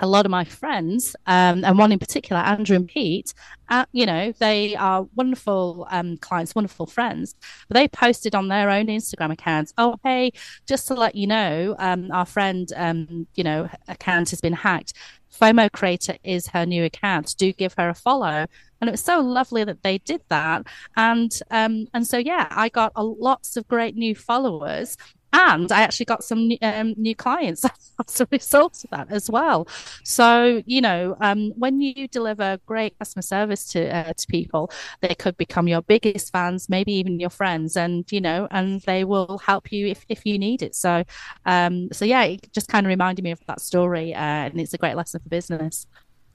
a 0.00 0.06
lot 0.06 0.26
of 0.26 0.30
my 0.30 0.44
friends, 0.44 1.14
um, 1.26 1.64
and 1.64 1.78
one 1.78 1.92
in 1.92 1.98
particular, 1.98 2.42
Andrew 2.42 2.76
and 2.76 2.88
Pete, 2.88 3.32
uh, 3.68 3.84
you 3.92 4.06
know, 4.06 4.32
they 4.38 4.74
are 4.74 5.06
wonderful 5.14 5.86
um, 5.90 6.16
clients, 6.18 6.54
wonderful 6.54 6.86
friends. 6.86 7.34
But 7.68 7.74
they 7.74 7.88
posted 7.88 8.34
on 8.34 8.48
their 8.48 8.70
own 8.70 8.86
Instagram 8.86 9.32
accounts, 9.32 9.72
"Oh, 9.78 9.96
hey, 10.02 10.32
just 10.66 10.88
to 10.88 10.94
let 10.94 11.14
you 11.14 11.26
know, 11.26 11.76
um, 11.78 12.10
our 12.10 12.26
friend, 12.26 12.70
um, 12.76 13.26
you 13.34 13.44
know, 13.44 13.68
account 13.88 14.30
has 14.30 14.40
been 14.40 14.52
hacked. 14.52 14.94
FOMO 15.40 15.70
Creator 15.72 16.16
is 16.24 16.48
her 16.48 16.66
new 16.66 16.84
account. 16.84 17.34
Do 17.38 17.52
give 17.52 17.74
her 17.78 17.88
a 17.88 17.94
follow." 17.94 18.46
And 18.84 18.90
it 18.90 18.92
was 18.92 19.00
so 19.00 19.20
lovely 19.20 19.64
that 19.64 19.82
they 19.82 19.96
did 19.96 20.20
that. 20.28 20.66
And 20.94 21.32
um, 21.50 21.86
and 21.94 22.06
so 22.06 22.18
yeah, 22.18 22.48
I 22.50 22.68
got 22.68 22.92
a, 22.94 23.02
lots 23.02 23.56
of 23.56 23.66
great 23.66 23.96
new 23.96 24.14
followers 24.14 24.98
and 25.32 25.72
I 25.72 25.80
actually 25.80 26.04
got 26.04 26.22
some 26.22 26.52
um, 26.60 26.92
new 26.98 27.16
clients 27.16 27.64
as 28.06 28.20
a 28.20 28.28
result 28.30 28.84
of 28.84 28.90
that 28.90 29.10
as 29.10 29.30
well. 29.30 29.66
So 30.04 30.62
you 30.66 30.82
know, 30.82 31.16
um, 31.22 31.52
when 31.56 31.80
you 31.80 32.08
deliver 32.08 32.58
great 32.66 32.98
customer 32.98 33.22
service 33.22 33.66
to 33.68 33.88
uh, 33.88 34.12
to 34.12 34.26
people, 34.26 34.70
they 35.00 35.14
could 35.14 35.38
become 35.38 35.66
your 35.66 35.80
biggest 35.80 36.30
fans, 36.30 36.68
maybe 36.68 36.92
even 36.92 37.18
your 37.18 37.30
friends, 37.30 37.74
and 37.74 38.04
you 38.12 38.20
know, 38.20 38.48
and 38.50 38.82
they 38.82 39.04
will 39.04 39.38
help 39.38 39.72
you 39.72 39.86
if, 39.86 40.04
if 40.10 40.26
you 40.26 40.38
need 40.38 40.60
it. 40.60 40.74
So, 40.74 41.04
um, 41.46 41.88
so 41.90 42.04
yeah, 42.04 42.24
it 42.24 42.52
just 42.52 42.68
kind 42.68 42.84
of 42.84 42.88
reminded 42.88 43.22
me 43.22 43.30
of 43.30 43.40
that 43.46 43.62
story, 43.62 44.12
uh, 44.12 44.18
and 44.18 44.60
it's 44.60 44.74
a 44.74 44.78
great 44.78 44.94
lesson 44.94 45.20
for 45.20 45.30
business. 45.30 45.86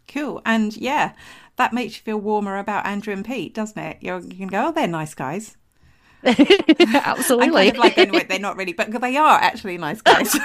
Cool, 0.10 0.42
and 0.46 0.76
yeah, 0.76 1.14
that 1.56 1.72
makes 1.74 1.98
you 1.98 2.02
feel 2.04 2.18
warmer 2.18 2.58
about 2.58 2.86
Andrew 2.86 3.14
and 3.14 3.24
Pete, 3.24 3.54
doesn't 3.54 3.78
it? 3.78 3.98
You're, 4.02 4.20
you 4.20 4.36
can 4.36 4.48
go, 4.48 4.68
oh, 4.68 4.72
they're 4.72 4.88
nice 4.88 5.14
guys. 5.14 5.56
Absolutely. 6.24 7.50
kind 7.50 7.70
of 7.72 7.78
like 7.78 7.98
anyway, 7.98 8.26
they're 8.28 8.40
not 8.40 8.58
really, 8.58 8.74
but 8.74 8.92
they 9.00 9.16
are 9.16 9.38
actually 9.40 9.78
nice 9.78 10.02
guys. 10.02 10.38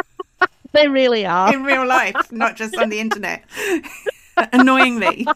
they 0.72 0.86
really 0.88 1.26
are 1.26 1.52
in 1.52 1.64
real 1.64 1.86
life, 1.86 2.30
not 2.30 2.56
just 2.56 2.76
on 2.76 2.90
the 2.90 3.00
internet. 3.00 3.44
Annoyingly. 4.52 5.26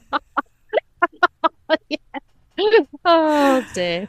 Oh 3.04 3.66
dear. 3.74 4.08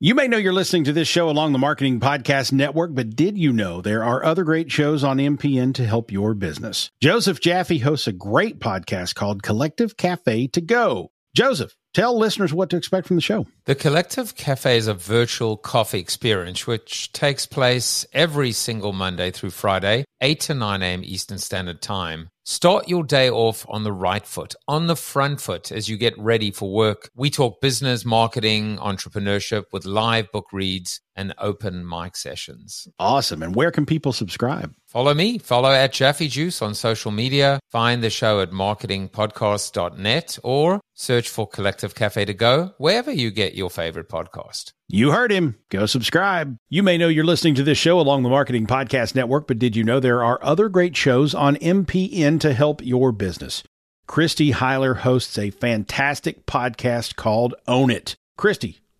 You 0.00 0.16
may 0.16 0.26
know 0.26 0.36
you're 0.36 0.52
listening 0.52 0.82
to 0.84 0.92
this 0.92 1.06
show 1.06 1.30
along 1.30 1.52
the 1.52 1.58
Marketing 1.58 2.00
Podcast 2.00 2.52
Network, 2.52 2.96
but 2.96 3.14
did 3.14 3.38
you 3.38 3.52
know 3.52 3.80
there 3.80 4.02
are 4.02 4.24
other 4.24 4.42
great 4.42 4.70
shows 4.70 5.04
on 5.04 5.18
MPN 5.18 5.72
to 5.74 5.86
help 5.86 6.10
your 6.10 6.34
business? 6.34 6.90
Joseph 7.00 7.40
Jaffe 7.40 7.78
hosts 7.78 8.08
a 8.08 8.12
great 8.12 8.58
podcast 8.58 9.14
called 9.14 9.44
Collective 9.44 9.96
Cafe 9.96 10.48
to 10.48 10.60
Go. 10.60 11.12
Joseph, 11.36 11.76
tell 11.94 12.18
listeners 12.18 12.52
what 12.52 12.70
to 12.70 12.76
expect 12.76 13.06
from 13.06 13.14
the 13.14 13.22
show. 13.22 13.46
The 13.66 13.76
Collective 13.76 14.34
Cafe 14.34 14.76
is 14.76 14.88
a 14.88 14.94
virtual 14.94 15.56
coffee 15.56 16.00
experience 16.00 16.66
which 16.66 17.12
takes 17.12 17.46
place 17.46 18.04
every 18.12 18.50
single 18.50 18.92
Monday 18.92 19.30
through 19.30 19.50
Friday, 19.50 20.04
8 20.20 20.40
to 20.40 20.54
9 20.54 20.82
a.m. 20.82 21.02
Eastern 21.04 21.38
Standard 21.38 21.80
Time. 21.80 22.28
Start 22.46 22.90
your 22.90 23.04
day 23.04 23.30
off 23.30 23.64
on 23.70 23.84
the 23.84 23.92
right 23.92 24.26
foot, 24.26 24.54
on 24.68 24.86
the 24.86 24.96
front 24.96 25.40
foot 25.40 25.72
as 25.72 25.88
you 25.88 25.96
get 25.96 26.12
ready 26.18 26.50
for 26.50 26.70
work. 26.70 27.10
We 27.16 27.30
talk 27.30 27.62
business, 27.62 28.04
marketing, 28.04 28.76
entrepreneurship 28.76 29.64
with 29.72 29.86
live 29.86 30.30
book 30.30 30.48
reads 30.52 31.00
and 31.16 31.34
open 31.38 31.88
mic 31.88 32.16
sessions. 32.16 32.88
Awesome. 32.98 33.42
And 33.42 33.54
where 33.54 33.70
can 33.70 33.86
people 33.86 34.12
subscribe? 34.12 34.74
Follow 34.86 35.14
me. 35.14 35.38
Follow 35.38 35.70
at 35.70 35.92
Jaffe 35.92 36.28
Juice 36.28 36.62
on 36.62 36.74
social 36.74 37.10
media. 37.10 37.60
Find 37.70 38.02
the 38.02 38.10
show 38.10 38.40
at 38.40 38.50
marketingpodcast.net 38.50 40.38
or 40.42 40.80
search 40.94 41.28
for 41.28 41.46
Collective 41.46 41.94
Cafe 41.94 42.24
to 42.24 42.34
Go 42.34 42.74
wherever 42.78 43.12
you 43.12 43.30
get 43.30 43.54
your 43.54 43.70
favorite 43.70 44.08
podcast. 44.08 44.72
You 44.88 45.10
heard 45.10 45.32
him. 45.32 45.56
Go 45.70 45.86
subscribe. 45.86 46.56
You 46.68 46.82
may 46.82 46.98
know 46.98 47.08
you're 47.08 47.24
listening 47.24 47.54
to 47.56 47.62
this 47.62 47.78
show 47.78 47.98
along 47.98 48.22
the 48.22 48.28
Marketing 48.28 48.66
Podcast 48.66 49.14
Network, 49.14 49.46
but 49.46 49.58
did 49.58 49.74
you 49.74 49.82
know 49.82 49.98
there 49.98 50.22
are 50.22 50.38
other 50.42 50.68
great 50.68 50.96
shows 50.96 51.34
on 51.34 51.56
MPN 51.56 52.38
to 52.40 52.52
help 52.52 52.84
your 52.84 53.10
business? 53.10 53.62
Christy 54.06 54.52
Heiler 54.52 54.98
hosts 54.98 55.38
a 55.38 55.50
fantastic 55.50 56.44
podcast 56.46 57.16
called 57.16 57.54
Own 57.66 57.90
It. 57.90 58.16
Christy, 58.36 58.80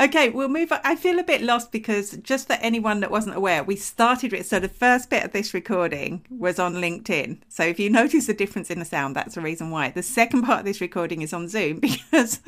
Okay, 0.00 0.30
we'll 0.30 0.48
move 0.48 0.72
on. 0.72 0.80
I 0.82 0.96
feel 0.96 1.18
a 1.18 1.22
bit 1.22 1.42
lost 1.42 1.72
because 1.72 2.12
just 2.22 2.46
for 2.46 2.54
anyone 2.54 3.00
that 3.00 3.10
wasn't 3.10 3.36
aware, 3.36 3.62
we 3.62 3.76
started 3.76 4.32
with 4.32 4.46
So 4.46 4.58
the 4.58 4.66
first 4.66 5.10
bit 5.10 5.24
of 5.24 5.32
this 5.32 5.52
recording 5.52 6.24
was 6.30 6.58
on 6.58 6.76
LinkedIn. 6.76 7.42
So 7.48 7.64
if 7.64 7.78
you 7.78 7.90
notice 7.90 8.26
the 8.26 8.32
difference 8.32 8.70
in 8.70 8.78
the 8.78 8.86
sound, 8.86 9.14
that's 9.14 9.34
the 9.34 9.42
reason 9.42 9.70
why. 9.70 9.90
The 9.90 10.02
second 10.02 10.44
part 10.44 10.60
of 10.60 10.64
this 10.64 10.80
recording 10.80 11.20
is 11.20 11.34
on 11.34 11.48
Zoom 11.48 11.80
because 11.80 12.40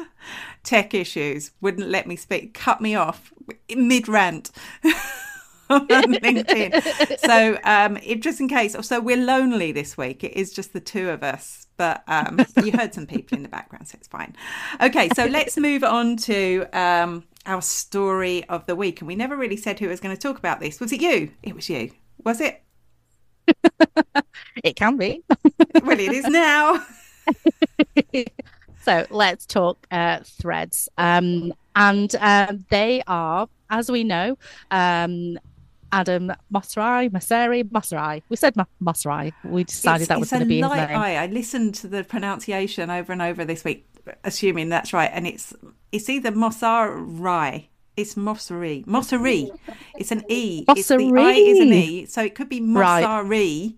tech 0.62 0.94
issues 0.94 1.50
wouldn't 1.60 1.90
let 1.90 2.06
me 2.06 2.16
speak, 2.16 2.54
cut 2.54 2.80
me 2.80 2.94
off 2.94 3.34
mid 3.76 4.08
rant. 4.08 4.50
on 5.70 5.86
LinkedIn. 5.88 7.18
So, 7.18 7.58
um, 7.64 7.98
if, 8.02 8.20
just 8.20 8.40
in 8.40 8.48
case, 8.48 8.76
so 8.80 9.00
we're 9.00 9.16
lonely 9.16 9.72
this 9.72 9.96
week. 9.96 10.22
It 10.22 10.36
is 10.36 10.52
just 10.52 10.72
the 10.72 10.80
two 10.80 11.08
of 11.08 11.22
us, 11.22 11.66
but 11.78 12.02
um, 12.08 12.44
you 12.62 12.72
heard 12.72 12.92
some 12.92 13.06
people 13.06 13.36
in 13.36 13.42
the 13.42 13.48
background, 13.48 13.88
so 13.88 13.96
it's 13.98 14.08
fine. 14.08 14.36
Okay, 14.82 15.08
so 15.14 15.24
let's 15.26 15.56
move 15.56 15.82
on 15.82 16.16
to 16.18 16.66
um, 16.74 17.24
our 17.46 17.62
story 17.62 18.44
of 18.48 18.66
the 18.66 18.76
week. 18.76 19.00
And 19.00 19.08
we 19.08 19.16
never 19.16 19.36
really 19.36 19.56
said 19.56 19.78
who 19.78 19.88
was 19.88 20.00
going 20.00 20.14
to 20.14 20.20
talk 20.20 20.38
about 20.38 20.60
this. 20.60 20.80
Was 20.80 20.92
it 20.92 21.00
you? 21.00 21.30
It 21.42 21.54
was 21.54 21.68
you. 21.68 21.92
Was 22.24 22.40
it? 22.40 22.62
it 24.64 24.76
can 24.76 24.96
be. 24.96 25.22
well, 25.82 25.98
it 25.98 26.12
is 26.12 26.26
now. 26.26 26.84
so 28.82 29.06
let's 29.10 29.46
talk 29.46 29.86
uh, 29.90 30.20
threads. 30.24 30.88
Um, 30.98 31.52
and 31.74 32.14
um, 32.16 32.64
they 32.70 33.02
are, 33.06 33.48
as 33.70 33.90
we 33.90 34.04
know, 34.04 34.36
um, 34.70 35.38
Adam 35.92 36.32
Mosseri, 36.52 37.10
Mosseri, 37.10 37.64
Mosseri. 37.64 38.22
We 38.28 38.36
said 38.36 38.54
Mosseri. 38.82 39.32
We 39.44 39.64
decided 39.64 40.02
it's, 40.02 40.08
that 40.08 40.18
was 40.18 40.30
going 40.30 40.40
to 40.40 40.46
be 40.46 40.60
his 40.60 40.70
name. 40.70 40.96
I 40.96 41.26
listened 41.26 41.74
to 41.76 41.88
the 41.88 42.02
pronunciation 42.02 42.90
over 42.90 43.12
and 43.12 43.20
over 43.20 43.44
this 43.44 43.62
week, 43.62 43.86
assuming 44.24 44.68
that's 44.68 44.92
right, 44.92 45.10
and 45.12 45.26
it's 45.26 45.54
it's 45.90 46.08
either 46.08 46.32
Mossari. 46.32 47.68
It's 47.96 48.14
Mosseri. 48.14 48.86
Mosseri. 48.86 49.50
It's 49.96 50.10
an 50.10 50.24
E. 50.28 50.64
It's 50.68 50.88
the 50.88 51.12
I 51.18 51.32
is 51.32 51.60
an 51.60 51.72
E, 51.72 52.06
so 52.06 52.22
it 52.22 52.34
could 52.34 52.48
be 52.48 52.60
Mossari. 52.60 53.28
Right. 53.28 53.74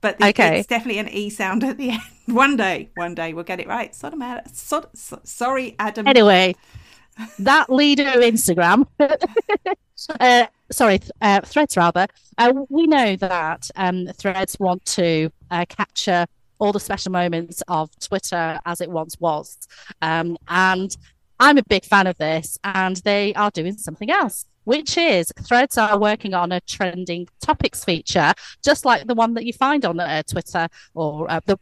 But 0.00 0.18
the, 0.18 0.28
okay. 0.28 0.58
it's 0.60 0.68
definitely 0.68 1.00
an 1.00 1.08
E 1.08 1.28
sound 1.30 1.64
at 1.64 1.76
the 1.76 1.90
end. 1.90 2.02
One 2.26 2.56
day, 2.56 2.90
one 2.94 3.14
day 3.14 3.32
we'll 3.32 3.44
get 3.44 3.60
it 3.60 3.66
right. 3.66 3.94
Sort 3.94 4.14
of, 4.14 4.20
so, 4.52 4.88
so, 4.94 5.20
sorry, 5.24 5.74
Adam. 5.78 6.06
Anyway, 6.06 6.54
that 7.38 7.70
leader 7.70 8.06
of 8.08 8.16
Instagram, 8.16 8.86
uh, 10.20 10.46
sorry, 10.70 11.00
uh, 11.20 11.40
Threads 11.40 11.76
rather, 11.76 12.06
uh, 12.36 12.52
we 12.68 12.86
know 12.86 13.16
that 13.16 13.70
um, 13.76 14.06
Threads 14.14 14.58
want 14.60 14.84
to 14.86 15.30
uh, 15.50 15.64
capture 15.68 16.26
all 16.58 16.72
the 16.72 16.80
special 16.80 17.12
moments 17.12 17.62
of 17.68 17.90
Twitter 18.00 18.58
as 18.64 18.80
it 18.80 18.90
once 18.90 19.18
was. 19.20 19.56
Um, 20.02 20.36
and 20.48 20.96
I'm 21.40 21.58
a 21.58 21.62
big 21.62 21.84
fan 21.84 22.06
of 22.06 22.18
this, 22.18 22.58
and 22.64 22.96
they 22.96 23.34
are 23.34 23.50
doing 23.50 23.76
something 23.76 24.10
else. 24.10 24.44
Which 24.64 24.98
is 24.98 25.32
Threads 25.46 25.78
are 25.78 25.98
working 25.98 26.34
on 26.34 26.52
a 26.52 26.60
trending 26.60 27.26
topics 27.40 27.84
feature, 27.84 28.34
just 28.62 28.84
like 28.84 29.06
the 29.06 29.14
one 29.14 29.32
that 29.34 29.46
you 29.46 29.54
find 29.54 29.82
on 29.86 29.98
uh, 29.98 30.22
Twitter 30.24 30.68
or 30.92 31.30
uh, 31.30 31.40
the 31.46 31.58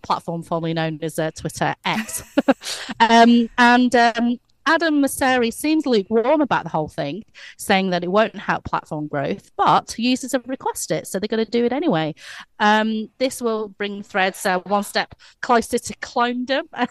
platform 0.00 0.42
formerly 0.42 0.74
known 0.74 0.98
as 1.02 1.18
uh, 1.18 1.30
Twitter 1.32 1.74
X. 1.84 2.22
um, 3.00 3.48
and 3.58 3.96
um, 3.96 4.38
Adam 4.66 5.00
Mosseri 5.00 5.52
seems 5.52 5.86
lukewarm 5.86 6.40
about 6.40 6.64
the 6.64 6.70
whole 6.70 6.88
thing, 6.88 7.24
saying 7.56 7.90
that 7.90 8.02
it 8.02 8.10
won't 8.10 8.36
help 8.36 8.64
platform 8.64 9.06
growth, 9.06 9.50
but 9.56 9.94
users 9.96 10.32
have 10.32 10.46
requested 10.48 10.98
it, 10.98 11.06
so 11.06 11.18
they're 11.18 11.28
going 11.28 11.44
to 11.44 11.50
do 11.50 11.64
it 11.64 11.72
anyway. 11.72 12.14
Um, 12.58 13.08
this 13.18 13.40
will 13.40 13.68
bring 13.68 14.02
Threads 14.02 14.44
uh, 14.44 14.58
one 14.60 14.82
step 14.82 15.14
closer 15.40 15.78
to 15.78 15.94
clonedom, 15.96 16.64
as 16.72 16.88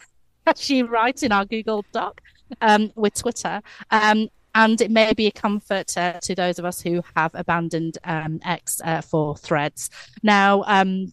she 0.55 0.83
writes 0.83 1.21
in 1.21 1.33
our 1.33 1.45
Google 1.45 1.83
Doc 1.91 2.21
um, 2.61 2.91
with 2.95 3.13
Twitter. 3.13 3.61
Um, 3.91 4.29
and 4.53 4.79
it 4.79 4.89
may 4.89 5.13
be 5.13 5.27
a 5.27 5.31
comfort 5.31 5.97
uh, 5.97 6.13
to 6.21 6.33
those 6.33 6.59
of 6.59 6.65
us 6.65 6.79
who 6.79 7.03
have 7.17 7.31
abandoned 7.33 7.97
um, 8.05 8.39
X 8.45 8.79
uh, 8.85 9.01
for 9.01 9.35
Threads. 9.35 9.89
Now, 10.23 10.63
um, 10.65 11.11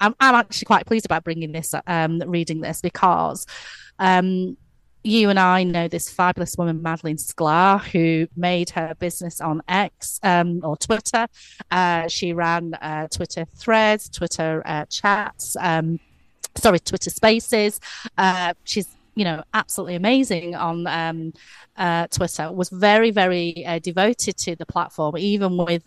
I'm, 0.00 0.14
I'm, 0.18 0.34
actually 0.34 0.64
quite 0.64 0.86
pleased 0.86 1.04
about 1.04 1.24
bringing 1.24 1.52
this, 1.52 1.74
um, 1.86 2.22
reading 2.26 2.62
this, 2.62 2.80
because 2.80 3.46
um, 3.98 4.56
you 5.04 5.28
and 5.28 5.38
I 5.38 5.62
know 5.64 5.86
this 5.86 6.10
fabulous 6.10 6.56
woman, 6.56 6.80
Madalyn 6.80 7.22
Sklar, 7.22 7.80
who 7.80 8.26
made 8.36 8.70
her 8.70 8.94
business 8.98 9.40
on 9.40 9.62
X 9.68 10.18
um, 10.22 10.60
or 10.64 10.78
Twitter. 10.78 11.28
Uh, 11.70 12.08
she 12.08 12.32
ran 12.32 12.72
uh, 12.74 13.06
Twitter 13.08 13.44
threads, 13.54 14.08
Twitter 14.08 14.62
uh, 14.64 14.86
chats, 14.86 15.56
um, 15.60 16.00
sorry, 16.56 16.80
Twitter 16.80 17.10
spaces. 17.10 17.80
Uh, 18.16 18.54
she's 18.64 18.88
you 19.14 19.24
know 19.24 19.44
absolutely 19.52 19.94
amazing 19.94 20.54
on 20.54 20.86
um, 20.86 21.34
uh, 21.76 22.06
Twitter. 22.06 22.50
Was 22.50 22.70
very 22.70 23.10
very 23.10 23.64
uh, 23.66 23.80
devoted 23.80 24.38
to 24.38 24.56
the 24.56 24.66
platform, 24.66 25.18
even 25.18 25.58
with 25.58 25.86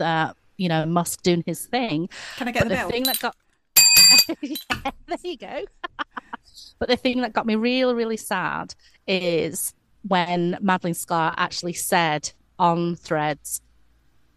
you 0.57 0.69
know 0.69 0.85
Musk 0.85 1.23
doing 1.23 1.43
his 1.45 1.65
thing. 1.65 2.07
Can 2.37 2.49
I 2.49 2.51
get 2.51 2.63
but 2.63 2.69
the, 2.69 2.75
the 2.75 2.91
thing 2.91 3.03
that 3.03 3.19
got 3.19 3.35
yeah, 4.41 4.91
there 5.07 5.17
you 5.23 5.37
go. 5.37 5.65
but 6.79 6.89
the 6.89 6.95
thing 6.95 7.21
that 7.21 7.33
got 7.33 7.45
me 7.45 7.55
really, 7.55 7.93
really 7.93 8.17
sad 8.17 8.73
is 9.07 9.73
when 10.07 10.57
Madalyn 10.61 10.95
Sklar 10.95 11.33
actually 11.37 11.73
said 11.73 12.31
on 12.59 12.95
threads, 12.95 13.61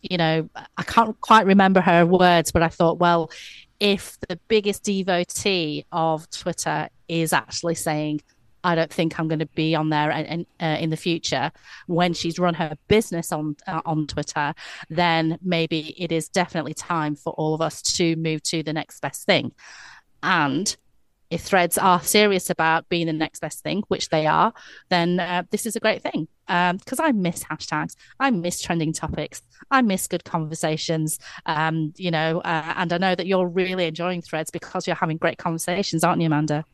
you 0.03 0.17
know, 0.17 0.49
I 0.77 0.83
can't 0.83 1.21
quite 1.21 1.47
remember 1.47 1.81
her 1.81 2.07
words, 2.07 2.53
but 2.53 2.63
I 2.63 2.69
thought, 2.69 2.99
well, 2.99 3.31
if 3.79 4.19
the 4.29 4.39
biggest 4.49 4.85
devotee 4.85 5.85
of 5.93 6.29
Twitter 6.31 6.89
is 7.09 7.33
actually 7.33 7.75
saying, 7.75 8.21
I 8.63 8.75
don't 8.75 8.93
think 8.93 9.19
I'm 9.19 9.29
going 9.29 9.39
to 9.39 9.47
be 9.47 9.75
on 9.75 9.89
there 9.89 10.11
in, 10.11 10.47
uh, 10.61 10.77
in 10.79 10.91
the 10.91 10.97
future. 10.97 11.51
When 11.87 12.13
she's 12.13 12.39
run 12.39 12.55
her 12.55 12.77
business 12.89 13.33
on 13.33 13.57
uh, 13.67 13.81
on 13.87 14.07
Twitter, 14.07 14.55
then 14.91 15.39
maybe 15.43 15.95
it 15.99 16.13
is 16.13 16.29
definitely 16.29 16.75
time 16.75 17.17
for 17.17 17.33
all 17.33 17.55
of 17.55 17.63
us 17.63 17.81
to 17.83 18.17
move 18.17 18.43
to 18.45 18.63
the 18.63 18.75
next 18.75 19.01
best 19.01 19.25
thing. 19.25 19.53
And 20.23 20.77
if 21.31 21.43
threads 21.43 21.79
are 21.79 22.03
serious 22.03 22.51
about 22.51 22.89
being 22.89 23.07
the 23.07 23.13
next 23.13 23.41
best 23.41 23.63
thing, 23.63 23.83
which 23.89 24.09
they 24.09 24.27
are, 24.27 24.53
then 24.89 25.21
uh, 25.21 25.45
this 25.51 25.65
is 25.65 25.77
a 25.77 25.81
great 25.81 26.03
thing. 26.03 26.27
Because 26.47 26.99
um, 26.99 27.07
I 27.07 27.13
miss 27.13 27.45
hashtags, 27.45 27.95
I 28.19 28.31
miss 28.31 28.61
trending 28.61 28.93
topics, 28.93 29.41
I 29.71 29.83
miss 29.83 30.09
good 30.09 30.25
conversations. 30.25 31.21
Um, 31.47 31.93
you 31.97 32.11
know, 32.11 32.41
uh, 32.41 32.75
and 32.77 32.93
I 32.93 32.99
know 32.99 33.15
that 33.15 33.27
you're 33.27 33.47
really 33.47 33.87
enjoying 33.87 34.23
threads 34.23 34.51
because 34.51 34.87
you're 34.87 34.97
having 34.97 35.17
great 35.17 35.39
conversations, 35.39 36.03
aren't 36.03 36.21
you, 36.21 36.27
Amanda? 36.27 36.65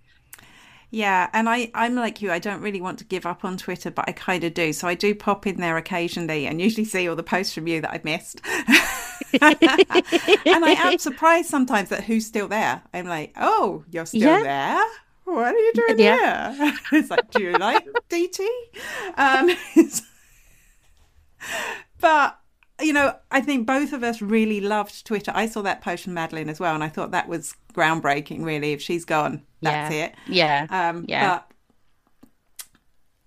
Yeah, 0.90 1.28
and 1.32 1.48
I, 1.48 1.70
I'm 1.74 1.94
like 1.94 2.22
you. 2.22 2.30
I 2.30 2.38
don't 2.38 2.60
really 2.60 2.80
want 2.80 2.98
to 3.00 3.04
give 3.04 3.26
up 3.26 3.44
on 3.44 3.56
Twitter, 3.56 3.90
but 3.90 4.08
I 4.08 4.12
kind 4.12 4.44
of 4.44 4.54
do. 4.54 4.72
So 4.72 4.86
I 4.86 4.94
do 4.94 5.14
pop 5.14 5.46
in 5.46 5.60
there 5.60 5.76
occasionally 5.76 6.46
and 6.46 6.60
usually 6.60 6.84
see 6.84 7.08
all 7.08 7.16
the 7.16 7.22
posts 7.22 7.52
from 7.52 7.66
you 7.66 7.80
that 7.80 7.92
I've 7.92 8.04
missed. 8.04 8.40
and 9.42 10.64
I 10.64 10.76
am 10.78 10.98
surprised 10.98 11.48
sometimes 11.48 11.88
that 11.88 12.04
who's 12.04 12.26
still 12.26 12.48
there. 12.48 12.82
I'm 12.94 13.06
like, 13.06 13.32
oh, 13.36 13.84
you're 13.90 14.06
still 14.06 14.20
yeah. 14.20 14.42
there? 14.42 14.84
What 15.24 15.54
are 15.54 15.58
you 15.58 15.72
doing 15.74 15.98
yeah. 15.98 16.54
here? 16.54 16.72
it's 16.92 17.10
like, 17.10 17.30
do 17.30 17.42
you 17.42 17.52
like 17.54 17.84
DT? 18.08 18.46
Um, 19.16 19.50
but 22.00 22.38
you 22.80 22.92
know, 22.92 23.16
I 23.30 23.40
think 23.40 23.66
both 23.66 23.92
of 23.92 24.04
us 24.04 24.22
really 24.22 24.60
loved 24.60 25.04
Twitter. 25.04 25.32
I 25.34 25.46
saw 25.46 25.62
that 25.62 25.82
post 25.82 26.04
from 26.04 26.14
Madalyn 26.14 26.48
as 26.48 26.60
well, 26.60 26.74
and 26.74 26.84
I 26.84 26.88
thought 26.88 27.10
that 27.10 27.28
was 27.28 27.56
groundbreaking. 27.74 28.44
Really, 28.44 28.72
if 28.72 28.80
she's 28.80 29.04
gone, 29.04 29.42
that's 29.70 29.94
yeah. 29.94 30.04
it. 30.04 30.14
Yeah, 30.26 30.66
um, 30.70 31.04
yeah. 31.08 31.28
But 31.28 31.50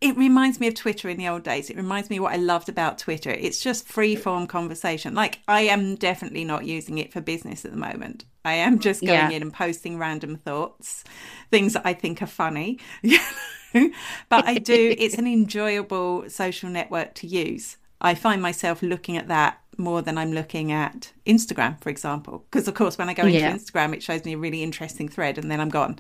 it 0.02 0.16
reminds 0.16 0.60
me 0.60 0.68
of 0.68 0.76
Twitter 0.76 1.10
in 1.10 1.18
the 1.18 1.28
old 1.28 1.44
days. 1.44 1.70
It 1.70 1.76
reminds 1.76 2.10
me 2.10 2.20
what 2.20 2.34
I 2.34 2.38
loved 2.38 2.70
about 2.70 2.98
Twitter. 2.98 3.32
It's 3.32 3.62
just 3.62 3.88
free 3.88 4.16
form 4.16 4.48
conversation. 4.48 5.14
Like 5.14 5.40
I 5.48 5.62
am 5.62 5.96
definitely 5.96 6.46
not 6.46 6.66
using 6.66 6.98
it 6.98 7.12
for 7.12 7.20
business 7.20 7.66
at 7.66 7.72
the 7.72 7.78
moment. 7.78 8.26
I 8.46 8.54
am 8.54 8.80
just 8.80 9.02
going 9.02 9.14
yeah. 9.14 9.30
in 9.30 9.42
and 9.42 9.54
posting 9.54 9.98
random 9.98 10.38
thoughts, 10.38 11.04
things 11.52 11.74
that 11.74 11.86
I 11.86 11.94
think 11.94 12.22
are 12.22 12.28
funny. 12.28 12.80
but 13.74 14.48
I 14.48 14.56
do. 14.56 14.96
It's 14.98 15.16
an 15.16 15.28
enjoyable 15.28 16.30
social 16.30 16.70
network 16.70 17.14
to 17.16 17.28
use. 17.28 17.78
I 18.00 18.16
find 18.16 18.42
myself 18.42 18.82
looking 18.82 19.18
at 19.18 19.28
that 19.28 19.60
more 19.80 20.02
than 20.02 20.18
I'm 20.18 20.34
looking 20.34 20.72
at 20.72 21.12
Instagram, 21.26 21.82
for 21.82 21.90
example. 21.90 22.46
Because, 22.50 22.68
of 22.68 22.76
course, 22.76 22.98
when 22.98 23.10
I 23.10 23.14
go 23.14 23.26
into 23.26 23.40
yeah. 23.40 23.54
Instagram, 23.54 23.94
it 23.94 24.04
shows 24.04 24.26
me 24.26 24.34
a 24.34 24.38
really 24.38 24.62
interesting 24.62 25.08
thread 25.08 25.38
and 25.38 25.50
then 25.50 25.60
I'm 25.60 25.70
gone. 25.70 25.98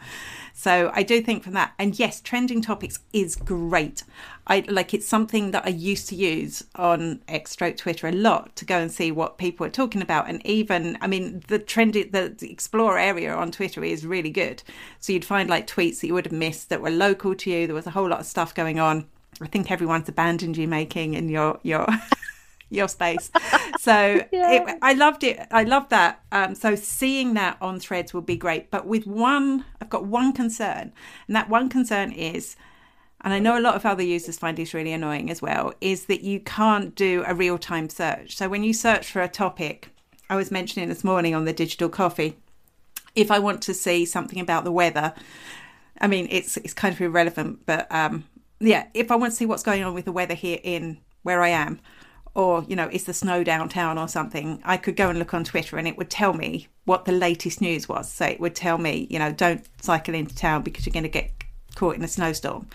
So 0.53 0.91
I 0.93 1.03
do 1.03 1.21
think 1.21 1.43
from 1.43 1.53
that. 1.53 1.73
And 1.79 1.97
yes, 1.97 2.21
trending 2.21 2.61
topics 2.61 2.99
is 3.13 3.35
great. 3.35 4.03
I 4.45 4.65
like 4.67 4.93
it's 4.93 5.07
something 5.07 5.51
that 5.51 5.65
I 5.65 5.69
used 5.69 6.09
to 6.09 6.15
use 6.15 6.63
on 6.75 7.21
X 7.27 7.51
stroke 7.51 7.77
Twitter 7.77 8.07
a 8.07 8.11
lot 8.11 8.55
to 8.57 8.65
go 8.65 8.77
and 8.77 8.91
see 8.91 9.11
what 9.11 9.37
people 9.37 9.65
are 9.65 9.71
talking 9.71 10.01
about. 10.01 10.27
And 10.27 10.45
even, 10.45 10.97
I 11.01 11.07
mean, 11.07 11.43
the 11.47 11.59
trendy, 11.59 12.11
the, 12.11 12.35
the 12.37 12.51
explore 12.51 12.97
area 12.97 13.33
on 13.33 13.51
Twitter 13.51 13.83
is 13.83 14.05
really 14.05 14.31
good. 14.31 14.61
So 14.99 15.13
you'd 15.13 15.25
find 15.25 15.49
like 15.49 15.67
tweets 15.67 16.01
that 16.01 16.07
you 16.07 16.13
would 16.13 16.25
have 16.25 16.33
missed 16.33 16.69
that 16.69 16.81
were 16.81 16.91
local 16.91 17.33
to 17.35 17.49
you. 17.49 17.67
There 17.67 17.75
was 17.75 17.87
a 17.87 17.91
whole 17.91 18.09
lot 18.09 18.19
of 18.19 18.25
stuff 18.25 18.53
going 18.53 18.79
on 18.79 19.05
I 19.41 19.47
think 19.47 19.71
everyone's 19.71 20.09
abandoned 20.09 20.57
you 20.57 20.67
making 20.67 21.13
in 21.13 21.29
your 21.29 21.59
your 21.63 21.87
your 22.69 22.87
space. 22.87 23.31
So 23.79 24.25
yeah. 24.33 24.51
it, 24.51 24.77
I 24.81 24.91
loved 24.91 25.23
it. 25.23 25.39
I 25.51 25.63
loved 25.63 25.89
that. 25.91 26.21
Um, 26.33 26.53
so 26.53 26.75
seeing 26.75 27.33
that 27.35 27.57
on 27.61 27.79
Threads 27.79 28.13
will 28.13 28.21
be 28.21 28.35
great. 28.35 28.69
But 28.71 28.85
with 28.85 29.07
one, 29.07 29.63
I've 29.81 29.89
got 29.89 30.05
one 30.05 30.33
concern, 30.33 30.91
and 31.27 31.35
that 31.35 31.49
one 31.49 31.69
concern 31.69 32.11
is. 32.11 32.57
And 33.21 33.33
I 33.33 33.39
know 33.39 33.57
a 33.57 33.61
lot 33.61 33.75
of 33.75 33.85
other 33.85 34.03
users 34.03 34.37
find 34.37 34.57
this 34.57 34.73
really 34.73 34.91
annoying 34.91 35.29
as 35.29 35.41
well, 35.41 35.73
is 35.81 36.05
that 36.05 36.21
you 36.21 36.39
can't 36.41 36.93
do 36.95 37.23
a 37.25 37.33
real 37.33 37.57
time 37.57 37.89
search. 37.89 38.35
So 38.35 38.49
when 38.49 38.63
you 38.63 38.73
search 38.73 39.11
for 39.11 39.21
a 39.21 39.27
topic, 39.29 39.89
I 40.29 40.35
was 40.35 40.51
mentioning 40.51 40.89
this 40.89 41.03
morning 41.03 41.33
on 41.33 41.45
the 41.45 41.53
digital 41.53 41.89
coffee, 41.89 42.37
if 43.15 43.31
I 43.31 43.39
want 43.39 43.61
to 43.63 43.73
see 43.73 44.05
something 44.05 44.39
about 44.39 44.65
the 44.65 44.71
weather, 44.73 45.13
I 46.01 46.07
mean, 46.07 46.27
it's 46.29 46.57
it's 46.57 46.73
kind 46.73 46.93
of 46.93 46.99
irrelevant, 46.99 47.65
but 47.65 47.89
um, 47.93 48.25
yeah, 48.59 48.87
if 48.93 49.09
I 49.09 49.15
want 49.15 49.31
to 49.31 49.37
see 49.37 49.45
what's 49.45 49.63
going 49.63 49.83
on 49.83 49.93
with 49.93 50.05
the 50.05 50.11
weather 50.11 50.35
here 50.35 50.59
in 50.63 50.99
where 51.23 51.41
I 51.41 51.49
am, 51.49 51.79
or 52.35 52.63
you 52.67 52.75
know, 52.75 52.89
is 52.91 53.05
the 53.05 53.13
snow 53.13 53.43
downtown 53.43 53.97
or 53.97 54.07
something, 54.07 54.61
I 54.63 54.77
could 54.77 54.95
go 54.95 55.09
and 55.09 55.19
look 55.19 55.33
on 55.33 55.43
Twitter 55.43 55.77
and 55.77 55.87
it 55.87 55.97
would 55.97 56.09
tell 56.09 56.33
me 56.33 56.67
what 56.85 57.05
the 57.05 57.11
latest 57.11 57.61
news 57.61 57.89
was. 57.89 58.11
So 58.11 58.25
it 58.25 58.39
would 58.39 58.55
tell 58.55 58.77
me, 58.77 59.07
you 59.09 59.19
know, 59.19 59.31
don't 59.31 59.65
cycle 59.81 60.13
into 60.13 60.35
town 60.35 60.63
because 60.63 60.85
you're 60.85 60.93
going 60.93 61.03
to 61.03 61.09
get 61.09 61.31
caught 61.75 61.95
in 61.95 62.03
a 62.03 62.07
snowstorm. 62.07 62.67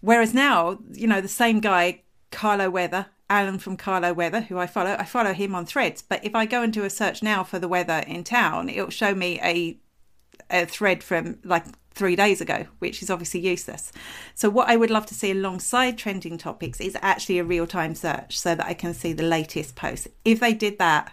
Whereas 0.00 0.34
now, 0.34 0.78
you 0.92 1.06
know, 1.06 1.20
the 1.20 1.28
same 1.28 1.60
guy, 1.60 2.02
Carlow 2.30 2.68
Weather, 2.68 3.06
Alan 3.30 3.58
from 3.58 3.76
Carlow 3.76 4.12
Weather, 4.12 4.42
who 4.42 4.58
I 4.58 4.66
follow, 4.66 4.96
I 4.98 5.04
follow 5.04 5.32
him 5.32 5.54
on 5.54 5.64
Threads. 5.64 6.02
But 6.02 6.24
if 6.24 6.34
I 6.34 6.46
go 6.46 6.62
and 6.62 6.72
do 6.72 6.84
a 6.84 6.90
search 6.90 7.22
now 7.22 7.42
for 7.42 7.58
the 7.58 7.68
weather 7.68 8.04
in 8.06 8.22
town, 8.22 8.68
it'll 8.68 8.90
show 8.90 9.14
me 9.14 9.40
a 9.42 9.78
a 10.50 10.66
thread 10.66 11.02
from 11.02 11.38
like 11.44 11.64
three 11.94 12.16
days 12.16 12.40
ago, 12.40 12.66
which 12.80 13.02
is 13.02 13.10
obviously 13.10 13.40
useless. 13.40 13.92
So, 14.34 14.50
what 14.50 14.68
I 14.68 14.76
would 14.76 14.90
love 14.90 15.06
to 15.06 15.14
see 15.14 15.30
alongside 15.30 15.96
trending 15.96 16.36
topics 16.38 16.80
is 16.80 16.96
actually 17.00 17.38
a 17.38 17.44
real 17.44 17.66
time 17.66 17.94
search 17.94 18.38
so 18.38 18.54
that 18.54 18.66
I 18.66 18.74
can 18.74 18.94
see 18.94 19.12
the 19.12 19.22
latest 19.22 19.76
posts. 19.76 20.08
If 20.24 20.40
they 20.40 20.54
did 20.54 20.78
that, 20.78 21.12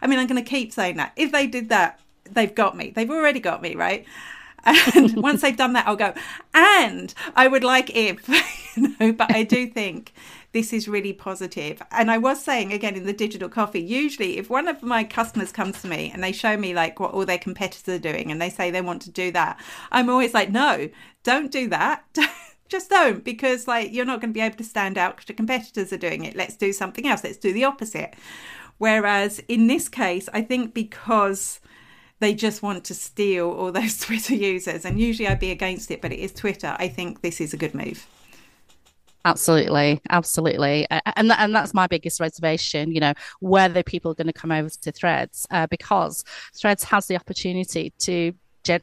I 0.00 0.06
mean, 0.06 0.18
I'm 0.18 0.26
going 0.26 0.42
to 0.42 0.48
keep 0.48 0.72
saying 0.72 0.96
that. 0.96 1.12
If 1.16 1.32
they 1.32 1.46
did 1.46 1.70
that, 1.70 2.00
they've 2.30 2.54
got 2.54 2.76
me. 2.76 2.90
They've 2.90 3.10
already 3.10 3.40
got 3.40 3.62
me, 3.62 3.74
right? 3.74 4.04
And 4.64 5.16
once 5.22 5.42
they've 5.42 5.56
done 5.56 5.72
that, 5.72 5.86
I'll 5.86 5.96
go, 5.96 6.14
and 6.54 7.12
I 7.34 7.48
would 7.48 7.64
like 7.64 7.90
if, 7.94 8.28
you 8.76 8.94
know, 9.00 9.12
but 9.12 9.34
I 9.34 9.42
do 9.42 9.66
think 9.66 10.12
this 10.52 10.72
is 10.72 10.88
really 10.88 11.12
positive. 11.12 11.82
And 11.90 12.10
I 12.10 12.18
was 12.18 12.42
saying 12.42 12.72
again 12.72 12.96
in 12.96 13.04
the 13.04 13.12
digital 13.12 13.48
coffee, 13.48 13.80
usually 13.80 14.38
if 14.38 14.48
one 14.48 14.68
of 14.68 14.82
my 14.82 15.04
customers 15.04 15.52
comes 15.52 15.82
to 15.82 15.88
me 15.88 16.10
and 16.12 16.22
they 16.22 16.32
show 16.32 16.56
me 16.56 16.74
like 16.74 16.98
what 16.98 17.12
all 17.12 17.26
their 17.26 17.38
competitors 17.38 17.94
are 17.94 17.98
doing 17.98 18.30
and 18.30 18.40
they 18.40 18.50
say 18.50 18.70
they 18.70 18.80
want 18.80 19.02
to 19.02 19.10
do 19.10 19.30
that, 19.32 19.60
I'm 19.92 20.08
always 20.08 20.34
like, 20.34 20.50
no, 20.50 20.88
don't 21.22 21.52
do 21.52 21.68
that. 21.68 22.04
Just 22.68 22.90
don't 22.90 23.24
because 23.24 23.66
like 23.66 23.92
you're 23.92 24.04
not 24.04 24.20
going 24.20 24.30
to 24.30 24.38
be 24.38 24.44
able 24.44 24.56
to 24.56 24.64
stand 24.64 24.98
out 24.98 25.16
because 25.16 25.26
the 25.26 25.34
competitors 25.34 25.92
are 25.92 25.98
doing 25.98 26.24
it. 26.24 26.36
Let's 26.36 26.56
do 26.56 26.72
something 26.72 27.06
else. 27.06 27.24
Let's 27.24 27.38
do 27.38 27.52
the 27.52 27.64
opposite. 27.64 28.14
Whereas 28.78 29.40
in 29.48 29.66
this 29.66 29.88
case, 29.88 30.28
I 30.32 30.42
think 30.42 30.74
because 30.74 31.60
they 32.20 32.34
just 32.34 32.62
want 32.62 32.84
to 32.84 32.94
steal 32.94 33.50
all 33.50 33.72
those 33.72 33.98
Twitter 33.98 34.34
users, 34.34 34.84
and 34.84 35.00
usually 35.00 35.28
I'd 35.28 35.40
be 35.40 35.50
against 35.50 35.90
it, 35.90 36.00
but 36.02 36.12
it 36.12 36.18
is 36.18 36.32
Twitter. 36.32 36.76
I 36.78 36.88
think 36.88 37.20
this 37.20 37.40
is 37.40 37.52
a 37.52 37.58
good 37.58 37.74
move. 37.74 38.06
Absolutely, 39.24 40.00
absolutely, 40.08 40.86
and 40.90 41.32
and 41.32 41.54
that's 41.54 41.74
my 41.74 41.86
biggest 41.86 42.20
reservation. 42.20 42.92
You 42.92 43.00
know, 43.00 43.14
whether 43.40 43.82
people 43.82 44.12
are 44.12 44.14
going 44.14 44.28
to 44.28 44.32
come 44.32 44.52
over 44.52 44.70
to 44.70 44.92
Threads 44.92 45.46
uh, 45.50 45.66
because 45.66 46.24
Threads 46.56 46.84
has 46.84 47.06
the 47.06 47.16
opportunity 47.16 47.92
to 48.00 48.32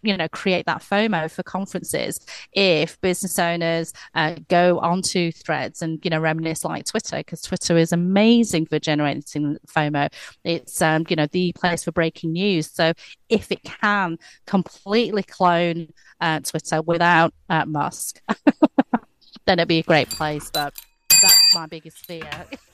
you 0.02 0.18
know 0.18 0.28
create 0.30 0.66
that 0.66 0.82
FOMO 0.82 1.30
for 1.30 1.44
conferences 1.44 2.20
if 2.54 3.00
business 3.02 3.38
owners 3.38 3.94
uh, 4.16 4.36
go 4.50 4.80
onto 4.80 5.32
threads 5.32 5.84
and 5.84 6.00
you 6.04 6.10
know 6.10 6.20
reminisce 6.20 6.66
like 6.66 6.86
Twitter 6.86 7.18
because 7.18 7.42
Twitter 7.42 7.78
is 7.78 7.92
amazing 7.92 8.66
for 8.66 8.80
generating 8.80 9.58
FOMO. 9.68 10.12
It's 10.44 10.82
um, 10.82 11.06
you 11.10 11.16
know 11.16 11.28
the 11.32 11.54
place 11.54 11.84
for 11.84 11.92
breaking 11.92 12.34
news. 12.34 12.72
So 12.72 12.94
if 13.30 13.52
it 13.52 13.64
can 13.64 14.18
completely 14.48 15.24
clone 15.24 15.90
uh, 16.20 16.40
Twitter 16.40 16.82
without 16.82 17.34
uh, 17.50 17.66
Musk. 17.66 18.22
then 19.46 19.60
it'd 19.60 19.68
be 19.68 19.80
a 19.80 19.84
great 19.84 20.10
place. 20.10 20.50
But 20.52 20.74
that's 21.22 21.56
my 21.56 21.68
biggest 21.68 22.06
fear. 22.06 22.30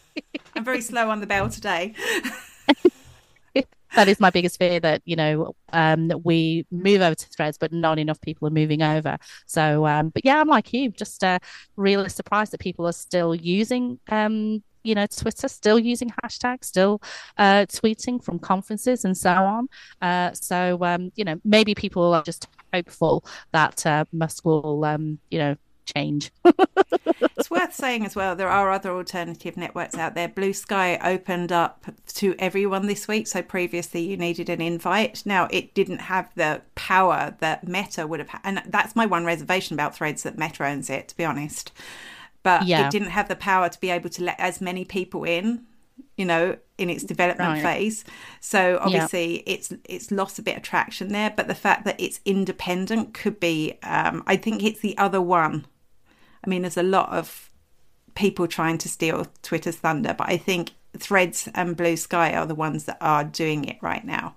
I'm 0.55 0.63
very 0.63 0.81
slow 0.81 1.09
on 1.09 1.19
the 1.19 1.27
bell 1.27 1.49
today. 1.49 1.95
that 3.95 4.07
is 4.07 4.19
my 4.19 4.29
biggest 4.29 4.57
fear 4.57 4.79
that 4.79 5.01
you 5.05 5.15
know 5.15 5.53
um, 5.73 6.11
we 6.23 6.65
move 6.71 7.01
over 7.01 7.15
to 7.15 7.27
threads 7.27 7.57
but 7.57 7.71
not 7.71 7.99
enough 7.99 8.19
people 8.21 8.47
are 8.47 8.51
moving 8.51 8.81
over 8.81 9.17
so 9.45 9.85
um, 9.85 10.09
but 10.09 10.23
yeah 10.25 10.39
i'm 10.39 10.47
like 10.47 10.71
you 10.73 10.89
just 10.89 11.23
uh, 11.23 11.39
really 11.75 12.09
surprised 12.09 12.53
that 12.53 12.59
people 12.59 12.87
are 12.87 12.93
still 12.93 13.35
using 13.35 13.99
um, 14.09 14.63
you 14.83 14.95
know 14.95 15.05
twitter 15.07 15.47
still 15.47 15.77
using 15.77 16.11
hashtags 16.23 16.65
still 16.65 17.01
uh, 17.37 17.65
tweeting 17.67 18.23
from 18.23 18.39
conferences 18.39 19.05
and 19.05 19.17
so 19.17 19.31
on 19.31 19.67
uh, 20.01 20.31
so 20.33 20.77
um, 20.83 21.11
you 21.15 21.23
know 21.23 21.39
maybe 21.43 21.75
people 21.75 22.13
are 22.13 22.23
just 22.23 22.47
hopeful 22.73 23.23
that 23.51 23.85
uh, 23.85 24.05
musk 24.11 24.45
will 24.45 24.85
um, 24.85 25.19
you 25.29 25.39
know 25.39 25.55
change. 25.95 26.31
it's 26.45 27.49
worth 27.49 27.73
saying 27.73 28.05
as 28.05 28.15
well, 28.15 28.35
there 28.35 28.49
are 28.49 28.71
other 28.71 28.91
alternative 28.91 29.57
networks 29.57 29.95
out 29.95 30.15
there. 30.15 30.27
Blue 30.27 30.53
Sky 30.53 30.97
opened 31.03 31.51
up 31.51 31.85
to 32.15 32.35
everyone 32.39 32.87
this 32.87 33.07
week. 33.07 33.27
So 33.27 33.41
previously 33.41 34.01
you 34.01 34.17
needed 34.17 34.49
an 34.49 34.61
invite. 34.61 35.23
Now 35.25 35.47
it 35.51 35.73
didn't 35.73 35.99
have 35.99 36.29
the 36.35 36.61
power 36.75 37.35
that 37.39 37.67
Meta 37.67 38.07
would 38.07 38.19
have 38.19 38.29
had. 38.29 38.41
And 38.43 38.61
that's 38.67 38.95
my 38.95 39.05
one 39.05 39.25
reservation 39.25 39.73
about 39.73 39.95
Threads 39.95 40.23
that 40.23 40.37
Meta 40.37 40.65
owns 40.65 40.89
it, 40.89 41.07
to 41.09 41.17
be 41.17 41.25
honest. 41.25 41.71
but 42.43 42.65
Yeah. 42.65 42.87
it 42.87 42.91
didn't 42.91 43.09
have 43.11 43.27
the 43.27 43.35
power 43.35 43.69
to 43.69 43.79
be 43.79 43.91
able 43.91 44.09
to 44.09 44.23
let 44.23 44.39
as 44.39 44.59
many 44.61 44.83
people 44.83 45.23
in, 45.23 45.63
you 46.17 46.25
know, 46.25 46.57
in 46.79 46.89
its 46.89 47.03
development 47.03 47.51
Right. 47.51 47.61
phase. 47.61 48.03
So 48.39 48.79
obviously 48.81 49.43
it's 49.45 49.71
it's 49.85 50.09
lost 50.09 50.39
a 50.39 50.41
bit 50.41 50.57
of 50.57 50.63
traction 50.63 51.09
there, 51.11 51.31
but 51.35 51.47
the 51.47 51.53
fact 51.53 51.85
that 51.85 51.99
it's 51.99 52.19
independent 52.25 53.13
could 53.13 53.39
be 53.39 53.77
um 53.83 54.23
I 54.25 54.37
think 54.37 54.63
it's 54.63 54.79
the 54.79 54.97
other 54.97 55.21
one. 55.21 55.65
I 56.45 56.49
mean 56.49 56.61
there's 56.63 56.77
a 56.77 56.83
lot 56.83 57.09
of 57.09 57.49
people 58.15 58.47
trying 58.47 58.77
to 58.79 58.89
steal 58.89 59.27
Twitter's 59.41 59.77
thunder, 59.77 60.13
but 60.17 60.27
I 60.29 60.37
think 60.37 60.71
Threads 60.97 61.47
and 61.55 61.77
Blue 61.77 61.95
Sky 61.95 62.33
are 62.33 62.45
the 62.45 62.55
ones 62.55 62.83
that 62.85 62.97
are 62.99 63.23
doing 63.23 63.63
it 63.65 63.77
right 63.81 64.03
now. 64.05 64.35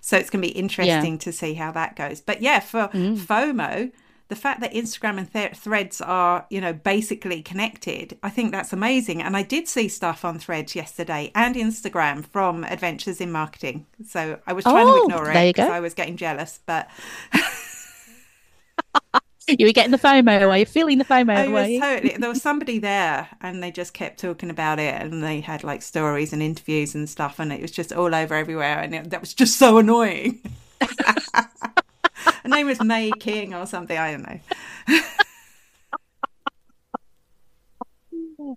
So 0.00 0.16
it's 0.16 0.30
going 0.30 0.42
to 0.42 0.48
be 0.48 0.58
interesting 0.58 1.18
to 1.18 1.32
see 1.32 1.54
how 1.54 1.70
that 1.72 1.94
goes. 1.94 2.20
But 2.20 2.40
yeah, 2.42 2.58
for 2.60 2.88
FOMO, 2.88 3.92
the 4.28 4.34
fact 4.36 4.60
that 4.62 4.72
Instagram 4.72 5.18
and 5.18 5.30
th- 5.32 5.52
Threads 5.54 6.00
are, 6.00 6.46
you 6.48 6.60
know, 6.60 6.72
basically 6.72 7.42
connected, 7.42 8.18
I 8.22 8.30
think 8.30 8.50
that's 8.50 8.72
amazing. 8.72 9.22
And 9.22 9.36
I 9.36 9.42
did 9.42 9.68
see 9.68 9.88
stuff 9.88 10.24
on 10.24 10.38
Threads 10.38 10.74
yesterday 10.74 11.30
and 11.34 11.54
Instagram 11.54 12.24
from 12.24 12.64
Adventures 12.64 13.20
in 13.20 13.30
Marketing. 13.30 13.86
So 14.08 14.38
I 14.46 14.54
was 14.54 14.64
trying 14.64 14.86
Oh, 14.88 14.96
to 14.96 15.02
ignore 15.04 15.30
it 15.30 15.34
because. 15.54 15.70
I 15.70 15.80
was 15.80 15.92
getting 15.94 16.16
jealous, 16.16 16.60
but 16.66 16.88
You 19.48 19.66
were 19.66 19.72
getting 19.72 19.90
the 19.90 19.98
FOMO, 19.98 20.58
you 20.58 20.66
feeling 20.66 20.98
the 20.98 21.04
FOMO? 21.04 21.50
Was 21.52 21.80
totally. 21.80 22.16
There 22.16 22.28
was 22.28 22.42
somebody 22.42 22.78
there, 22.78 23.28
and 23.40 23.62
they 23.62 23.70
just 23.72 23.92
kept 23.92 24.20
talking 24.20 24.50
about 24.50 24.78
it, 24.78 24.94
and 25.02 25.22
they 25.22 25.40
had 25.40 25.64
like 25.64 25.82
stories 25.82 26.32
and 26.32 26.42
interviews 26.42 26.94
and 26.94 27.08
stuff, 27.08 27.38
and 27.38 27.52
it 27.52 27.60
was 27.60 27.72
just 27.72 27.92
all 27.92 28.14
over 28.14 28.34
everywhere, 28.34 28.78
and 28.78 28.94
it, 28.94 29.10
that 29.10 29.20
was 29.20 29.34
just 29.34 29.58
so 29.58 29.78
annoying. 29.78 30.40
Her 32.14 32.48
name 32.48 32.66
was 32.66 32.80
May 32.82 33.10
King 33.18 33.54
or 33.54 33.66
something. 33.66 33.96
I 33.96 34.12
don't 34.12 34.22
know. 34.22 35.00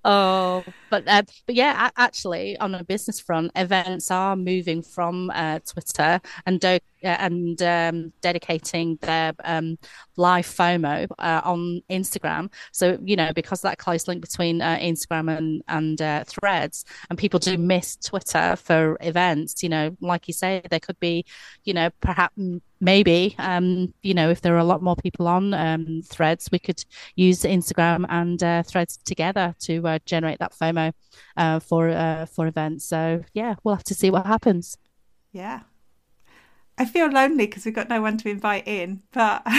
Oh, 0.03 0.63
but 0.89 1.07
uh, 1.07 1.23
but 1.45 1.55
yeah, 1.55 1.89
actually, 1.97 2.57
on 2.59 2.75
a 2.75 2.83
business 2.83 3.19
front, 3.19 3.51
events 3.55 4.11
are 4.11 4.35
moving 4.35 4.81
from 4.81 5.31
uh, 5.33 5.59
Twitter 5.59 6.19
and 6.45 6.59
do- 6.59 6.79
uh, 7.03 7.17
and 7.19 7.61
um, 7.61 8.13
dedicating 8.21 8.97
their 9.01 9.33
um, 9.43 9.77
live 10.17 10.45
FOMO 10.45 11.07
uh, 11.19 11.41
on 11.43 11.81
Instagram. 11.89 12.51
So 12.71 12.97
you 13.03 13.15
know, 13.15 13.31
because 13.33 13.61
that 13.61 13.77
close 13.77 14.07
link 14.07 14.21
between 14.21 14.61
uh, 14.61 14.77
Instagram 14.77 15.37
and 15.37 15.63
and 15.67 16.01
uh, 16.01 16.23
Threads, 16.25 16.85
and 17.09 17.17
people 17.17 17.39
do 17.39 17.57
miss 17.57 17.95
Twitter 17.97 18.55
for 18.55 18.97
events. 19.01 19.63
You 19.63 19.69
know, 19.69 19.97
like 20.01 20.27
you 20.27 20.33
say, 20.33 20.61
there 20.69 20.79
could 20.79 20.99
be, 20.99 21.25
you 21.63 21.73
know, 21.73 21.89
perhaps 22.01 22.35
maybe, 22.79 23.35
um, 23.39 23.93
you 24.01 24.13
know, 24.13 24.29
if 24.29 24.41
there 24.41 24.55
are 24.55 24.59
a 24.59 24.63
lot 24.63 24.81
more 24.81 24.95
people 24.95 25.27
on 25.27 25.53
um, 25.53 26.01
Threads, 26.05 26.49
we 26.51 26.59
could 26.59 26.83
use 27.15 27.41
Instagram 27.43 28.05
and 28.09 28.41
uh, 28.41 28.63
Threads 28.63 28.97
together 29.05 29.55
to 29.61 29.87
uh, 29.87 29.99
generate 30.05 30.39
that 30.39 30.53
FOMO 30.75 30.93
uh, 31.37 31.59
for 31.59 31.89
uh, 31.89 32.25
for 32.25 32.47
events. 32.47 32.85
So 32.85 33.23
yeah, 33.33 33.55
we'll 33.63 33.75
have 33.75 33.83
to 33.85 33.95
see 33.95 34.09
what 34.09 34.25
happens. 34.25 34.77
Yeah, 35.31 35.61
I 36.77 36.85
feel 36.85 37.07
lonely 37.07 37.45
because 37.47 37.65
we've 37.65 37.75
got 37.75 37.89
no 37.89 38.01
one 38.01 38.17
to 38.19 38.29
invite 38.29 38.67
in, 38.67 39.03
but. 39.11 39.45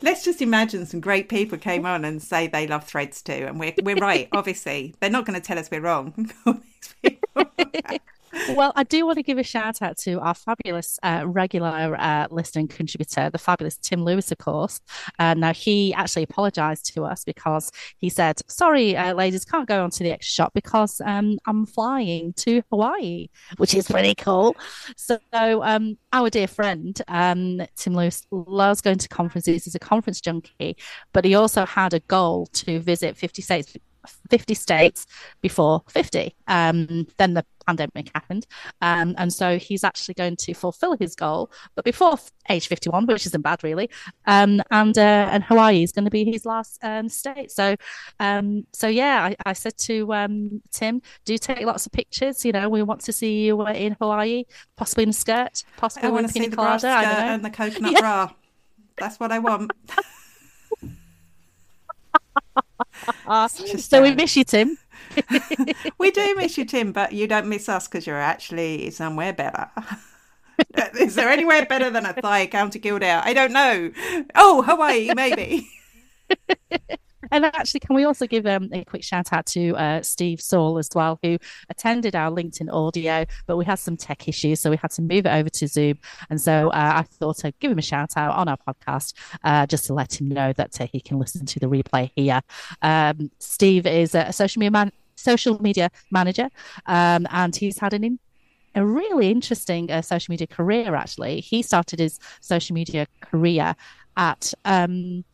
Let's 0.00 0.24
just 0.24 0.40
imagine 0.40 0.86
some 0.86 1.00
great 1.00 1.28
people 1.28 1.58
came 1.58 1.84
on 1.84 2.04
and 2.04 2.22
say 2.22 2.46
they 2.46 2.68
love 2.68 2.84
threads 2.84 3.20
too, 3.20 3.32
and 3.32 3.58
we're 3.58 3.74
we're 3.82 3.96
right. 3.96 4.28
Obviously, 4.30 4.94
they're 5.00 5.10
not 5.10 5.26
going 5.26 5.40
to 5.40 5.44
tell 5.44 5.58
us 5.58 5.72
we're 5.72 5.80
wrong. 5.80 6.30
Well, 8.50 8.72
I 8.76 8.84
do 8.84 9.06
want 9.06 9.16
to 9.16 9.22
give 9.22 9.38
a 9.38 9.42
shout 9.42 9.82
out 9.82 9.96
to 9.98 10.20
our 10.20 10.34
fabulous 10.34 10.98
uh, 11.02 11.24
regular 11.26 11.96
uh, 11.98 12.26
listener 12.30 12.60
and 12.60 12.70
contributor, 12.70 13.30
the 13.30 13.38
fabulous 13.38 13.76
Tim 13.76 14.04
Lewis, 14.04 14.30
of 14.30 14.38
course. 14.38 14.80
Uh, 15.18 15.34
now, 15.34 15.52
he 15.52 15.92
actually 15.94 16.24
apologized 16.24 16.94
to 16.94 17.04
us 17.04 17.24
because 17.24 17.70
he 17.98 18.08
said, 18.08 18.40
Sorry, 18.48 18.96
uh, 18.96 19.14
ladies, 19.14 19.44
can't 19.44 19.68
go 19.68 19.82
on 19.82 19.90
to 19.90 20.02
the 20.02 20.12
extra 20.12 20.44
shot 20.44 20.52
because 20.54 21.00
um, 21.04 21.38
I'm 21.46 21.66
flying 21.66 22.32
to 22.34 22.62
Hawaii, 22.70 23.28
which 23.56 23.74
is 23.74 23.88
pretty 23.88 24.14
cool. 24.14 24.56
So, 24.96 25.18
um, 25.32 25.98
our 26.12 26.30
dear 26.30 26.48
friend, 26.48 27.00
um, 27.08 27.60
Tim 27.76 27.94
Lewis, 27.94 28.26
loves 28.30 28.80
going 28.80 28.98
to 28.98 29.08
conferences. 29.08 29.64
He's 29.64 29.74
a 29.74 29.78
conference 29.78 30.20
junkie, 30.20 30.76
but 31.12 31.24
he 31.24 31.34
also 31.34 31.64
had 31.64 31.94
a 31.94 32.00
goal 32.00 32.46
to 32.46 32.80
visit 32.80 33.16
50 33.16 33.42
states 33.42 33.76
50 34.30 34.54
states 34.54 35.06
before 35.40 35.82
50. 35.88 36.34
Um, 36.46 37.06
then 37.18 37.34
the 37.34 37.44
pandemic 37.68 38.10
happened. 38.14 38.46
Um, 38.80 39.14
and 39.18 39.32
so 39.32 39.58
he's 39.58 39.84
actually 39.84 40.14
going 40.14 40.36
to 40.36 40.54
fulfill 40.54 40.96
his 40.98 41.14
goal, 41.14 41.50
but 41.74 41.84
before 41.84 42.18
age 42.48 42.66
51, 42.68 43.06
which 43.06 43.26
isn't 43.26 43.42
bad 43.42 43.62
really. 43.62 43.90
Um, 44.26 44.62
and 44.70 44.96
uh, 44.96 45.28
and 45.32 45.44
Hawaii 45.44 45.82
is 45.82 45.92
going 45.92 46.06
to 46.06 46.10
be 46.10 46.24
his 46.24 46.44
last 46.46 46.78
um, 46.82 47.08
state. 47.08 47.50
So 47.50 47.76
um, 48.20 48.66
so 48.72 48.86
yeah, 48.88 49.16
I, 49.28 49.36
I 49.50 49.52
said 49.52 49.76
to 49.88 50.12
um, 50.14 50.62
Tim, 50.70 51.02
do 51.24 51.36
take 51.38 51.64
lots 51.66 51.86
of 51.86 51.92
pictures. 51.92 52.44
You 52.44 52.52
know, 52.52 52.68
we 52.68 52.82
want 52.82 53.00
to 53.02 53.12
see 53.12 53.44
you 53.46 53.60
uh, 53.60 53.72
in 53.72 53.96
Hawaii, 54.00 54.44
possibly 54.76 55.02
in 55.04 55.10
a 55.10 55.12
skirt, 55.24 55.64
possibly 55.76 56.08
I 56.08 56.12
want 56.12 56.24
with 56.24 56.34
to 56.34 56.40
pina 56.40 56.56
colada. 56.56 56.88
I 56.88 57.02
don't 57.04 57.12
know. 57.26 57.34
and 57.34 57.44
the 57.44 57.50
coconut 57.50 57.92
Yeah. 57.96 58.00
bra. 58.00 58.30
That's 58.96 59.20
what 59.20 59.30
I 59.32 59.38
want. 59.38 59.70
So 63.78 64.02
we 64.02 64.14
miss 64.14 64.36
you, 64.36 64.44
Tim. 64.44 64.76
we 65.98 66.10
do 66.10 66.34
miss 66.36 66.58
you, 66.58 66.64
Tim, 66.64 66.92
but 66.92 67.12
you 67.12 67.26
don't 67.26 67.48
miss 67.48 67.68
us 67.68 67.88
because 67.88 68.06
you're 68.06 68.16
actually 68.20 68.90
somewhere 68.90 69.32
better. 69.32 69.70
Is 70.98 71.14
there 71.14 71.28
anywhere 71.28 71.64
better 71.66 71.90
than 71.90 72.04
Athy 72.04 72.50
County 72.50 72.80
Kildare? 72.80 73.22
I 73.24 73.32
don't 73.32 73.52
know. 73.52 73.92
Oh, 74.34 74.62
Hawaii, 74.62 75.12
maybe. 75.14 75.68
And 77.30 77.44
actually, 77.44 77.80
can 77.80 77.94
we 77.94 78.04
also 78.04 78.26
give 78.26 78.46
um, 78.46 78.68
a 78.72 78.84
quick 78.84 79.02
shout 79.02 79.32
out 79.32 79.46
to 79.46 79.72
uh, 79.72 80.02
Steve 80.02 80.40
Saul 80.40 80.78
as 80.78 80.88
well, 80.94 81.18
who 81.22 81.38
attended 81.68 82.14
our 82.14 82.30
LinkedIn 82.30 82.72
audio, 82.72 83.24
but 83.46 83.56
we 83.56 83.64
had 83.64 83.78
some 83.78 83.96
tech 83.96 84.28
issues, 84.28 84.60
so 84.60 84.70
we 84.70 84.76
had 84.76 84.90
to 84.92 85.02
move 85.02 85.26
it 85.26 85.30
over 85.30 85.48
to 85.48 85.68
Zoom. 85.68 85.98
And 86.30 86.40
so 86.40 86.68
uh, 86.68 86.92
I 86.96 87.02
thought 87.02 87.44
I'd 87.44 87.58
give 87.58 87.70
him 87.70 87.78
a 87.78 87.82
shout 87.82 88.16
out 88.16 88.34
on 88.34 88.48
our 88.48 88.56
podcast 88.56 89.14
uh, 89.44 89.66
just 89.66 89.86
to 89.86 89.94
let 89.94 90.20
him 90.20 90.28
know 90.28 90.52
that 90.54 90.80
uh, 90.80 90.86
he 90.90 91.00
can 91.00 91.18
listen 91.18 91.44
to 91.46 91.60
the 91.60 91.66
replay 91.66 92.10
here. 92.16 92.40
Um, 92.82 93.30
Steve 93.38 93.86
is 93.86 94.14
a 94.14 94.32
social 94.32 94.60
media 94.60 94.70
man- 94.70 94.92
social 95.18 95.60
media 95.60 95.90
manager, 96.10 96.48
um, 96.86 97.26
and 97.30 97.54
he's 97.54 97.78
had 97.78 97.92
an 97.94 98.04
in- 98.04 98.18
a 98.74 98.84
really 98.84 99.30
interesting 99.30 99.90
uh, 99.90 100.02
social 100.02 100.32
media 100.32 100.46
career. 100.46 100.94
Actually, 100.94 101.40
he 101.40 101.62
started 101.62 101.98
his 101.98 102.18
social 102.40 102.74
media 102.74 103.06
career 103.20 103.74
at 104.16 104.52
um, 104.64 105.24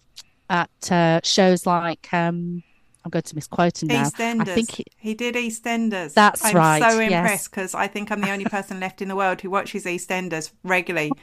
at 0.49 0.93
uh, 0.93 1.21
shows 1.23 1.67
like 1.67 2.09
um, 2.13 2.63
I'm 3.05 3.11
going 3.11 3.23
to 3.23 3.35
misquote 3.35 3.83
him 3.83 3.89
now. 3.89 4.05
EastEnders. 4.05 4.41
I 4.41 4.55
think 4.55 4.71
he, 4.71 4.85
he 4.97 5.15
did 5.15 5.35
EastEnders. 5.35 6.15
That's 6.15 6.45
I'm 6.45 6.57
right, 6.57 6.83
so 6.83 6.99
impressed 6.99 7.51
because 7.51 7.75
I 7.75 7.87
think 7.87 8.11
I'm 8.11 8.21
the 8.21 8.31
only 8.31 8.47
person 8.47 8.81
left 8.81 9.03
in 9.03 9.09
the 9.09 9.17
world 9.17 9.41
who 9.41 9.51
watches 9.51 9.85
EastEnders 9.85 10.53
regularly. 10.63 11.13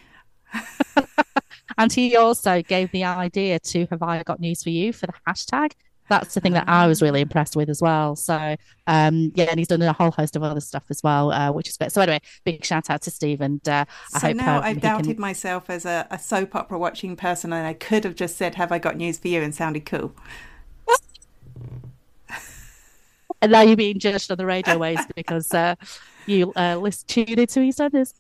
and 1.78 1.92
he 1.92 2.16
also 2.18 2.62
gave 2.62 2.92
the 2.92 3.06
idea 3.06 3.60
to 3.60 3.88
"Have 3.90 4.04
I 4.04 4.22
got 4.24 4.40
news 4.40 4.64
for 4.64 4.70
you?" 4.70 4.94
for 4.94 5.08
the 5.08 5.14
hashtag. 5.28 5.72
That's 6.12 6.34
the 6.34 6.42
thing 6.42 6.52
that 6.52 6.68
I 6.68 6.88
was 6.88 7.02
really 7.02 7.22
impressed 7.22 7.56
with 7.56 7.70
as 7.70 7.82
well. 7.82 8.18
So, 8.18 8.58
um, 8.86 9.32
yeah, 9.34 9.46
and 9.46 9.58
he's 9.58 9.70
done 9.70 9.82
a 9.82 9.94
whole 9.94 10.12
host 10.12 10.36
of 10.36 10.44
other 10.44 10.60
stuff 10.60 10.84
as 10.90 11.02
well, 11.02 11.32
uh, 11.32 11.54
which 11.54 11.70
is 11.70 11.78
great. 11.78 11.94
So, 11.94 12.02
anyway, 12.02 12.20
big 12.44 12.66
shout 12.66 12.90
out 12.90 13.02
to 13.04 13.12
Steve, 13.12 13.40
and 13.40 13.66
uh, 13.66 13.86
I 14.14 14.20
So 14.20 14.28
hope 14.28 14.36
now 14.36 14.58
um, 14.58 14.64
I've 14.66 14.82
doubted 14.82 15.14
can... 15.14 15.22
myself 15.22 15.70
as 15.70 15.86
a, 15.86 16.08
a 16.12 16.20
soap 16.20 16.54
opera 16.54 16.78
watching 16.78 17.16
person, 17.16 17.54
and 17.54 17.66
I 17.66 17.74
could 17.74 18.04
have 18.04 18.16
just 18.16 18.36
said, 18.36 18.56
"Have 18.56 18.74
I 18.74 18.78
got 18.78 18.98
news 18.98 19.20
for 19.20 19.30
you?" 19.30 19.42
and 19.42 19.56
sounded 19.56 19.86
cool. 19.86 20.14
And 23.42 23.52
now 23.54 23.62
you're 23.62 23.78
being 23.78 23.98
judged 23.98 24.30
on 24.32 24.38
the 24.38 24.46
radio 24.46 24.78
waves 24.78 25.06
because 25.16 25.54
uh, 25.54 25.76
you 26.26 26.52
uh, 26.58 26.76
listen 26.76 27.08
tune 27.08 27.40
into 27.40 27.62
EastEnders. 27.62 28.14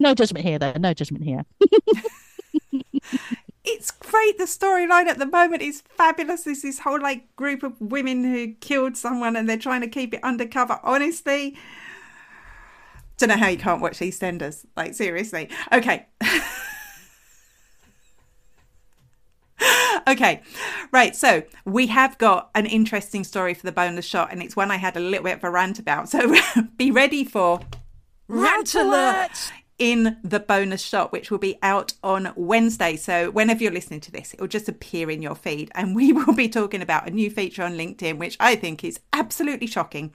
No 0.00 0.14
judgment 0.14 0.44
here, 0.44 0.58
though. 0.58 0.72
No 0.72 0.92
judgment 0.94 1.22
here. 1.22 1.44
It's 3.66 3.90
great. 3.90 4.38
The 4.38 4.44
storyline 4.44 5.06
at 5.06 5.18
the 5.18 5.26
moment 5.26 5.62
is 5.62 5.80
fabulous. 5.80 6.44
There's 6.44 6.62
this 6.62 6.78
whole 6.78 7.00
like 7.00 7.34
group 7.36 7.62
of 7.62 7.80
women 7.80 8.22
who 8.24 8.54
killed 8.54 8.96
someone, 8.96 9.36
and 9.36 9.48
they're 9.48 9.58
trying 9.58 9.80
to 9.80 9.88
keep 9.88 10.14
it 10.14 10.20
undercover. 10.22 10.78
Honestly, 10.84 11.56
don't 13.18 13.28
know 13.28 13.36
how 13.36 13.48
you 13.48 13.58
can't 13.58 13.80
watch 13.80 13.98
EastEnders. 13.98 14.64
Like 14.76 14.94
seriously. 14.94 15.50
Okay. 15.72 16.06
Okay, 20.08 20.42
right. 20.92 21.16
So 21.16 21.42
we 21.64 21.88
have 21.88 22.16
got 22.18 22.50
an 22.54 22.66
interesting 22.66 23.24
story 23.24 23.54
for 23.54 23.66
the 23.66 23.72
bonus 23.72 24.04
shot, 24.04 24.28
and 24.30 24.40
it's 24.40 24.54
one 24.54 24.70
I 24.70 24.76
had 24.76 24.96
a 24.96 25.00
little 25.00 25.24
bit 25.24 25.38
of 25.38 25.44
a 25.44 25.50
rant 25.50 25.80
about. 25.80 26.08
So 26.08 26.32
be 26.76 26.92
ready 26.92 27.24
for 27.24 27.60
rant 28.28 28.74
alert 28.76 29.50
in 29.78 30.16
the 30.24 30.40
bonus 30.40 30.82
shot, 30.82 31.12
which 31.12 31.30
will 31.30 31.38
be 31.38 31.58
out 31.62 31.92
on 32.02 32.32
Wednesday. 32.34 32.96
So 32.96 33.30
whenever 33.30 33.62
you're 33.62 33.72
listening 33.72 34.00
to 34.00 34.12
this, 34.12 34.32
it 34.32 34.40
will 34.40 34.48
just 34.48 34.68
appear 34.68 35.10
in 35.10 35.22
your 35.22 35.34
feed, 35.34 35.70
and 35.74 35.94
we 35.94 36.12
will 36.12 36.34
be 36.34 36.48
talking 36.48 36.82
about 36.82 37.06
a 37.06 37.10
new 37.10 37.30
feature 37.30 37.62
on 37.62 37.76
LinkedIn, 37.76 38.18
which 38.18 38.36
I 38.40 38.56
think 38.56 38.84
is 38.84 39.00
absolutely 39.12 39.66
shocking. 39.66 40.12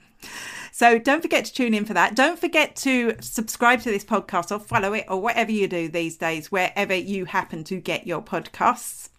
So 0.72 0.98
don't 0.98 1.22
forget 1.22 1.44
to 1.44 1.52
tune 1.52 1.74
in 1.74 1.84
for 1.84 1.94
that. 1.94 2.14
Don't 2.14 2.38
forget 2.38 2.76
to 2.76 3.14
subscribe 3.20 3.82
to 3.82 3.90
this 3.90 4.04
podcast 4.04 4.50
or 4.50 4.58
follow 4.58 4.94
it 4.94 5.04
or 5.08 5.20
whatever 5.20 5.52
you 5.52 5.68
do 5.68 5.88
these 5.88 6.16
days, 6.16 6.50
wherever 6.50 6.94
you 6.94 7.26
happen 7.26 7.62
to 7.64 7.80
get 7.80 8.06
your 8.06 8.22
podcasts. 8.22 9.10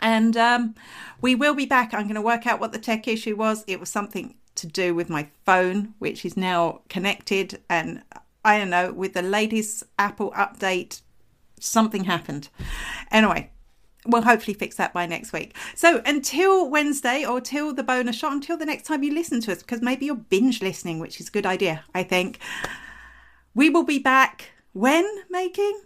And 0.00 0.36
um, 0.36 0.74
we 1.20 1.34
will 1.34 1.54
be 1.54 1.66
back. 1.66 1.92
I'm 1.92 2.04
going 2.04 2.14
to 2.14 2.22
work 2.22 2.46
out 2.46 2.60
what 2.60 2.72
the 2.72 2.78
tech 2.78 3.08
issue 3.08 3.34
was. 3.34 3.64
It 3.66 3.80
was 3.80 3.88
something 3.88 4.36
to 4.56 4.66
do 4.66 4.94
with 4.94 5.10
my 5.10 5.28
phone, 5.44 5.94
which 5.98 6.24
is 6.24 6.36
now 6.36 6.82
connected. 6.88 7.60
And 7.68 8.02
I 8.46 8.58
don't 8.58 8.70
know, 8.70 8.92
with 8.92 9.14
the 9.14 9.22
latest 9.22 9.82
Apple 9.98 10.30
update, 10.30 11.02
something 11.58 12.04
happened. 12.04 12.48
Anyway, 13.10 13.50
we'll 14.06 14.22
hopefully 14.22 14.54
fix 14.54 14.76
that 14.76 14.92
by 14.92 15.04
next 15.04 15.32
week. 15.32 15.56
So 15.74 16.00
until 16.06 16.70
Wednesday 16.70 17.24
or 17.24 17.40
till 17.40 17.74
the 17.74 17.82
bonus 17.82 18.16
shot, 18.16 18.32
until 18.32 18.56
the 18.56 18.64
next 18.64 18.84
time 18.84 19.02
you 19.02 19.12
listen 19.12 19.40
to 19.42 19.52
us, 19.52 19.58
because 19.58 19.82
maybe 19.82 20.06
you're 20.06 20.14
binge 20.14 20.62
listening, 20.62 21.00
which 21.00 21.20
is 21.20 21.26
a 21.28 21.32
good 21.32 21.44
idea, 21.44 21.84
I 21.92 22.04
think. 22.04 22.38
We 23.52 23.68
will 23.68 23.84
be 23.84 23.98
back 23.98 24.52
when 24.72 25.04
May 25.28 25.48
King? 25.48 25.80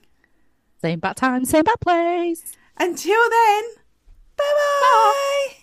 Same 0.83 1.01
bad 1.01 1.17
time, 1.17 1.47
same 1.47 1.65
bad 1.65 1.81
place. 1.81 2.57
Until 2.79 3.31
then, 3.31 3.63
bye 4.37 4.45
bye. 4.55 5.60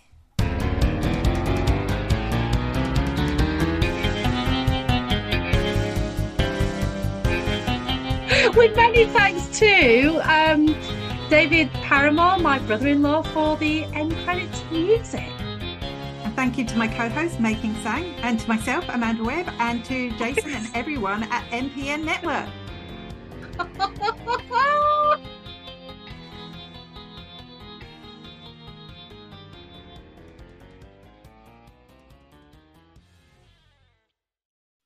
With 8.56 8.76
many 8.76 9.06
thanks 9.06 9.58
to 9.60 10.19
um, 10.32 10.67
David 11.30 11.71
Paramore, 11.73 12.38
my 12.38 12.60
brother-in-law, 12.60 13.23
for 13.23 13.58
the 13.58 13.86
end 13.86 14.15
credits 14.23 14.63
music. 14.71 15.28
And 16.23 16.36
thank 16.36 16.58
you 16.58 16.65
to 16.65 16.78
my 16.78 16.88
co-host 16.88 17.39
May 17.39 17.56
King 17.56 17.76
Sang, 17.82 18.06
and 18.21 18.39
to 18.39 18.47
myself 18.47 18.86
Amanda 18.89 19.23
Webb, 19.23 19.50
and 19.60 19.84
to 19.86 20.12
Jason 20.17 20.52
and 20.52 20.69
everyone 20.76 21.23
at 21.23 21.50
MPN 21.52 22.04
Network. 22.04 22.47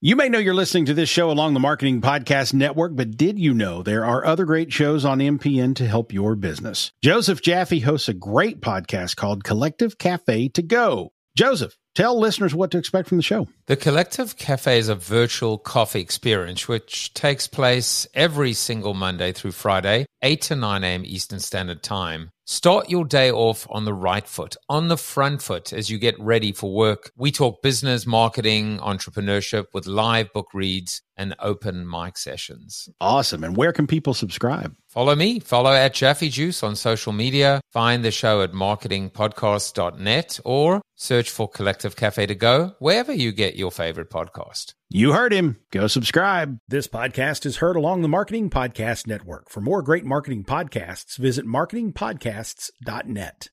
You 0.04 0.16
may 0.16 0.30
know 0.30 0.40
you're 0.40 0.56
listening 0.56 0.86
to 0.86 0.96
this 0.96 1.10
show 1.10 1.30
along 1.30 1.54
the 1.54 1.60
Marketing 1.60 2.02
Podcast 2.02 2.56
Network, 2.56 2.96
but 2.96 3.18
did 3.18 3.38
you 3.38 3.54
know 3.54 3.84
there 3.84 4.04
are 4.04 4.26
other 4.26 4.46
great 4.46 4.74
shows 4.74 5.06
on 5.06 5.20
MPN 5.20 5.76
to 5.76 5.86
help 5.86 6.12
your 6.12 6.36
business? 6.36 6.92
Joseph 7.04 7.40
Jaffe 7.40 7.82
hosts 7.82 8.10
a 8.10 8.16
great 8.16 8.62
podcast 8.62 9.16
called 9.16 9.44
Collective 9.44 10.00
Cafe 10.00 10.48
to 10.48 10.64
Go. 10.64 11.14
Joseph, 11.38 11.78
tell 11.96 12.20
listeners 12.20 12.54
what 12.54 12.72
to 12.72 12.78
expect 12.78 13.08
from 13.10 13.18
the 13.18 13.24
show. 13.24 13.48
The 13.68 13.76
Collective 13.76 14.38
Cafe 14.38 14.78
is 14.78 14.90
a 14.90 14.96
virtual 14.96 15.58
coffee 15.58 16.02
experience 16.02 16.68
which 16.68 17.14
takes 17.14 17.48
place 17.48 18.08
every 18.14 18.54
single 18.54 18.94
Monday 18.94 19.32
through 19.32 19.52
Friday, 19.52 20.06
8 20.22 20.42
to 20.42 20.56
9 20.56 20.84
a.m. 20.84 21.04
Eastern 21.06 21.40
Standard 21.40 21.84
Time. 21.84 22.32
Start 22.52 22.90
your 22.90 23.06
day 23.06 23.32
off 23.32 23.66
on 23.70 23.86
the 23.86 23.94
right 23.94 24.28
foot, 24.28 24.58
on 24.68 24.90
the 24.90 24.98
front 24.98 25.42
foot 25.42 25.72
as 25.72 25.90
you 25.90 25.98
get 25.98 26.20
ready 26.20 26.52
for 26.52 26.74
work. 26.74 27.10
We 27.16 27.32
talk 27.32 27.62
business, 27.62 28.06
marketing, 28.06 28.80
entrepreneurship 28.80 29.68
with 29.74 29.88
live 29.88 30.34
book 30.34 30.48
reads 30.54 31.02
and 31.16 31.34
open 31.40 31.90
mic 31.90 32.18
sessions. 32.18 32.90
Awesome. 33.00 33.46
And 33.46 33.56
where 33.56 33.72
can 33.72 33.88
people 33.88 34.14
subscribe? 34.14 34.76
Follow 34.90 35.16
me, 35.16 35.40
follow 35.40 35.72
at 35.72 35.94
Jaffe 35.94 36.28
Juice 36.28 36.62
on 36.62 36.76
social 36.76 37.14
media, 37.14 37.62
find 37.72 38.04
the 38.04 38.12
show 38.12 38.42
at 38.42 38.52
marketingpodcast.net 38.52 40.40
or 40.44 40.82
search 40.98 41.30
for 41.30 41.48
Collective 41.48 41.81
Cafe 41.90 42.26
to 42.28 42.36
Go 42.36 42.76
wherever 42.80 43.14
you 43.14 43.32
get 43.32 43.56
your 43.56 43.72
favorite 43.72 44.10
podcast. 44.10 44.74
You 44.90 45.14
heard 45.14 45.34
him. 45.34 45.58
Go 45.72 45.88
subscribe. 45.88 46.60
This 46.68 46.88
podcast 46.88 47.46
is 47.46 47.58
heard 47.58 47.76
along 47.76 48.02
the 48.02 48.08
Marketing 48.08 48.50
Podcast 48.50 49.08
Network. 49.08 49.50
For 49.50 49.62
more 49.62 49.82
great 49.82 50.06
marketing 50.06 50.44
podcasts, 50.44 51.18
visit 51.18 51.46
marketingpodcasts.net. 51.46 53.50